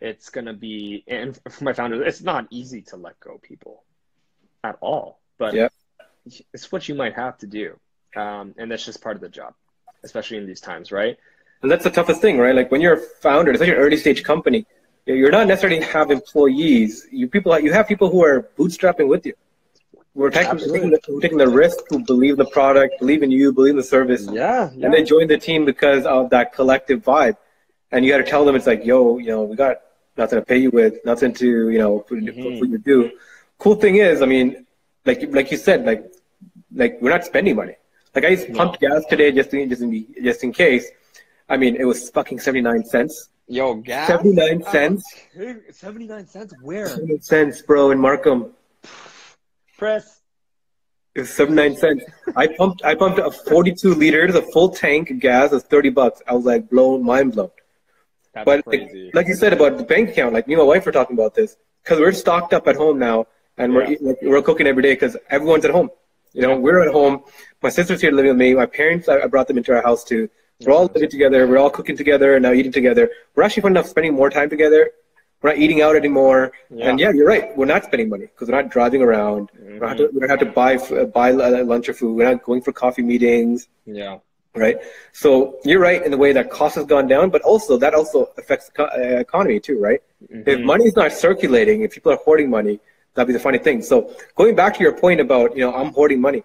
[0.00, 1.04] it's going to be.
[1.06, 3.84] And for my founders, it's not easy to let go people
[4.64, 5.54] at all, but
[6.52, 7.78] it's what you might have to do,
[8.16, 9.54] um, and that's just part of the job,
[10.02, 11.16] especially in these times, right?
[11.62, 12.54] And that's the toughest thing, right?
[12.54, 14.66] Like when you're a founder, especially an early stage company,
[15.06, 17.06] you're not necessarily have employees.
[17.10, 19.34] You people, you have people who are bootstrapping with you.
[20.14, 23.72] We're taking, the, taking the risk, who believe in the product, believe in you, believe
[23.72, 27.36] in the service, Yeah, and they join the team because of that collective vibe.
[27.92, 29.76] And you got to tell them it's like, yo, you know, we got
[30.16, 32.58] nothing to pay you with, nothing to, you know, Mhm.
[32.58, 33.10] for you to do.
[33.58, 34.66] Cool thing is, I mean,
[35.04, 36.02] like like you said, like
[36.74, 37.76] like we're not spending money.
[38.14, 38.56] Like I just No.
[38.56, 40.86] pumped gas today just in just in just in case.
[41.48, 43.28] I mean, it was fucking seventy nine cents.
[43.48, 44.08] Yo, gas.
[44.08, 45.04] 79 cents?
[45.38, 46.52] Uh, Seventy-nine cents.
[46.62, 46.88] Where?
[46.88, 48.50] Seventy nine cents, bro, in Markham.
[49.78, 50.20] Press.
[51.14, 52.04] It was seventy nine cents.
[52.34, 55.90] I pumped I pumped a forty two liters, a full tank of gas was thirty
[55.90, 56.20] bucks.
[56.26, 57.50] I was like blown, mind blown.
[58.34, 59.10] That's But like, crazy.
[59.14, 61.34] like you said about the bank account, like me and my wife were talking about
[61.34, 63.26] this because we're stocked up at home now,
[63.58, 65.88] and we're like, we're cooking every day because everyone's at home.
[66.32, 67.22] You know, we're at home.
[67.62, 68.54] My sister's here living with me.
[68.54, 70.28] My parents, I I brought them into our house too.
[70.64, 71.46] We're all living together.
[71.46, 73.10] We're all cooking together and now eating together.
[73.34, 74.90] We're actually finding out spending more time together.
[75.42, 76.52] We're not eating out anymore.
[76.70, 76.88] Yeah.
[76.88, 77.54] And yeah, you're right.
[77.56, 79.50] We're not spending money because we're not driving around.
[79.60, 80.76] We, don't have to, we don't have to buy
[81.06, 82.16] buy uh, lunch or food.
[82.16, 84.18] We're not going for coffee meetings yeah.
[84.54, 84.78] right?
[85.12, 88.30] So you're right in the way that cost has gone down, but also that also
[88.38, 90.02] affects the uh, economy too, right?
[90.30, 90.64] If Mhm.
[90.64, 92.80] money is not circulating, if people are hoarding money,
[93.14, 93.82] that'd be the funny thing.
[93.82, 96.42] So going back to your point about you know I'm hoarding money,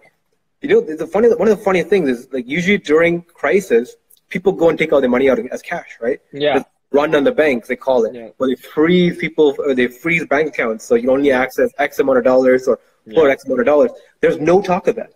[0.60, 3.96] you know the funny one of the funny things is like usually during crisis,
[4.34, 6.20] people go and take all their money out as cash, right?
[6.32, 6.54] Yeah.
[6.54, 8.14] Just run on the banks, they call it.
[8.14, 8.28] Yeah.
[8.38, 12.18] Or they freeze people, or they freeze bank accounts, so you only access X amount
[12.18, 12.76] of dollars or
[13.14, 13.32] for Yeah.
[13.32, 13.90] X amount of dollars.
[14.20, 15.12] There's no talk of that.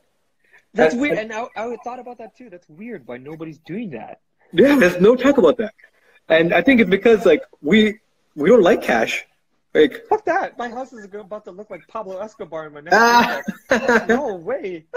[0.74, 1.18] That's And- weird.
[1.18, 2.48] And I, I thought about that too.
[2.50, 3.06] That's weird.
[3.06, 4.20] Why nobody's doing that?
[4.52, 5.74] Yeah, there's no talk about that.
[6.28, 7.98] And I think it's because like we
[8.34, 9.24] we don't like cash.
[9.74, 10.56] Like Fuck that.
[10.58, 14.04] My house is about to look like Pablo Escobar in my next ah.
[14.08, 14.86] No way.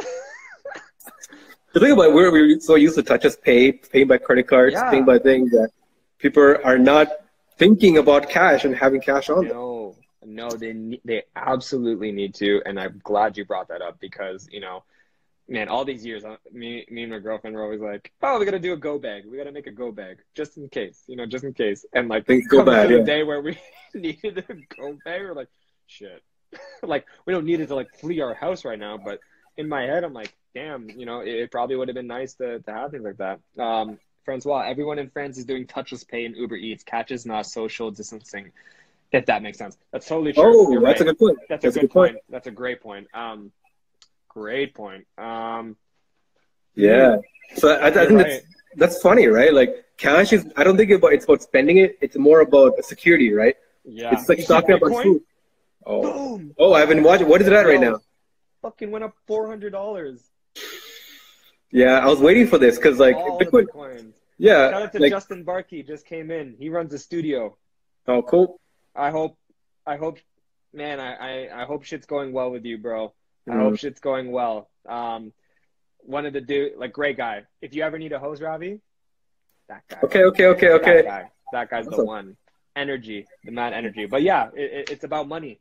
[1.73, 4.47] the thing about it, we're we're so used to touch us pay, paying by credit
[4.47, 4.89] cards, Yeah.
[4.89, 5.69] paying by things that
[6.17, 7.07] people are not
[7.57, 9.53] thinking about cash and having cash on them.
[9.55, 9.95] No,
[10.25, 14.59] no, they they absolutely need to, and I'm glad you brought that up because you
[14.59, 14.83] know,
[15.47, 18.45] man, all these years, uh, me, me and my girlfriend were always like, "Oh, we
[18.45, 19.25] gotta do a go bag.
[19.29, 22.09] We gotta make a go bag just in case, you know, just in case." And
[22.09, 23.57] like, Things go bad, to the day where we
[23.93, 25.49] needed a go bag, we're like,
[25.87, 26.21] "Shit,"
[26.83, 29.19] like we don't need it to like flee our house right now, but
[29.59, 32.33] in my head, I'm like, "Damn, you know, it, it probably would have been nice
[32.35, 36.25] to to have things like that." Um, Francois, everyone in France is doing touchless pay
[36.25, 36.83] and Uber Eats.
[36.83, 38.51] Catch is not social distancing.
[39.11, 40.43] If that makes sense, that's totally true.
[40.67, 41.09] Oh, You're that's right.
[41.09, 41.37] a good point.
[41.49, 42.17] That's, That's a good point.
[42.29, 43.07] That's a great point.
[43.13, 43.51] Um,
[44.29, 45.05] great point.
[45.17, 45.75] Um,
[46.75, 47.17] Yeah.
[47.55, 48.27] So I, I think right.
[48.27, 48.45] that's
[48.75, 49.53] that's funny, right?
[49.53, 50.45] Like cash is.
[50.55, 51.97] I don't think about it's about spending it.
[52.01, 53.55] It's more about security, right?
[53.83, 55.03] yeah, It's like You see stocking up on Bitcoin?
[55.03, 55.21] food.
[55.85, 56.53] Oh, Boom!
[56.59, 57.27] oh, I've been watching.
[57.27, 57.99] What is it at right now?
[58.61, 60.21] Fucking went up four hundred dollars.
[61.71, 63.67] Yeah, I was waiting for this because like All Bitcoin.
[63.97, 64.13] the.
[64.37, 65.85] Yeah, Shout out to like Justin Barkey.
[65.85, 66.55] Just came in.
[66.57, 67.57] He runs a studio.
[68.07, 68.59] oh, cool.
[68.95, 69.37] I hope.
[69.85, 70.19] I hope.
[70.73, 71.15] Man, I,
[71.49, 73.13] I, I hope shit's going well with you, bro.
[73.47, 73.59] I Mm.
[73.61, 74.69] hope shit's going well.
[74.87, 75.33] Um,
[76.03, 77.43] wanted to do like great guy.
[77.61, 78.79] If you ever need a hose, Ravi,
[79.67, 79.99] that guy.
[80.03, 80.95] Okay, okay, okay, okay.
[81.01, 81.31] That guy.
[81.51, 82.37] That guy's the one.
[82.75, 84.05] Energy, the mad energy.
[84.05, 85.59] But yeah, it, it, it's about money.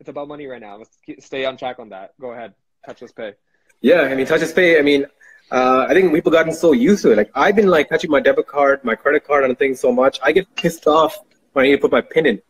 [0.00, 0.78] It's about money right now.
[0.78, 2.18] Let's keep, stay on track on that.
[2.20, 2.54] Go ahead.
[2.88, 3.34] Touchless pay.
[3.82, 4.78] Yeah, I mean, touch pay.
[4.78, 5.06] I mean,
[5.50, 7.16] uh, I think people gotten so used to it.
[7.16, 10.18] Like I've been like touching my debit card, my credit card, on things so much.
[10.22, 11.18] I get pissed off
[11.52, 12.42] when I need to put my pin in,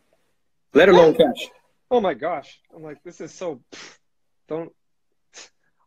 [0.73, 1.49] let alone cash.
[1.89, 2.59] Oh my gosh.
[2.75, 3.61] I'm like, this is so.
[4.47, 4.71] Don't.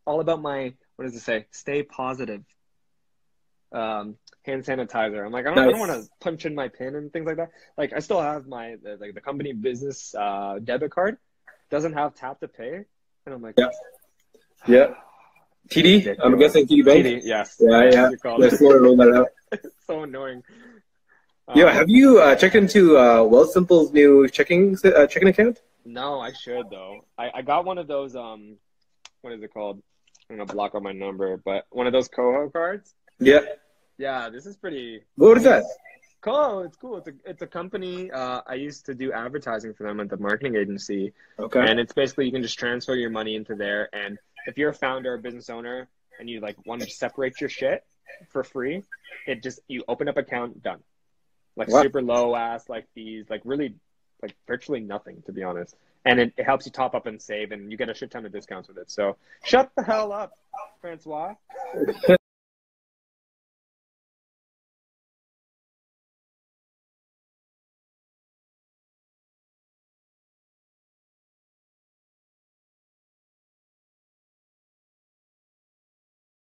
[0.06, 1.46] All about my what does it say?
[1.50, 2.42] Stay positive.
[3.72, 5.24] Um, hand sanitizer.
[5.24, 5.68] I'm like, I don't, nice.
[5.68, 7.50] I don't want to punch in my pin and things like that.
[7.76, 11.16] Like, I still have my the, like the company business uh, debit card.
[11.70, 12.84] Doesn't have tap to pay,
[13.26, 13.68] and I'm like, yeah,
[14.66, 14.86] yeah.
[15.68, 16.16] TD.
[16.22, 17.06] I'm guessing TD Bank.
[17.06, 17.56] TD, yes.
[17.58, 18.10] Yeah, yeah.
[18.36, 19.60] Let's roll that out.
[19.86, 20.42] so annoying.
[21.54, 25.60] Yeah, um, have you uh, checked into uh, Wealthsimple's new checking uh, checking account?
[25.84, 27.04] No, I should though.
[27.18, 28.16] I, I got one of those.
[28.16, 28.56] Um,
[29.20, 29.82] what is it called?
[30.30, 32.94] I'm gonna block out my number, but one of those Koho cards.
[33.18, 33.40] Yeah.
[33.98, 35.02] Yeah, this is pretty.
[35.16, 35.64] What is that?
[36.24, 36.96] Koho, it's cool.
[36.96, 38.10] It's a it's a company.
[38.10, 41.12] Uh, I used to do advertising for them at the marketing agency.
[41.38, 41.60] Okay.
[41.60, 44.74] And it's basically you can just transfer your money into there, and if you're a
[44.74, 47.84] founder or business owner and you like want to separate your shit
[48.30, 48.82] for free,
[49.26, 50.80] it just you open up account done.
[51.56, 53.74] Like super low ass like fees, like really
[54.22, 55.76] like virtually nothing to be honest.
[56.06, 58.26] And it, it helps you top up and save and you get a shit ton
[58.26, 58.90] of discounts with it.
[58.90, 60.32] So shut the hell up,
[60.80, 61.34] Francois.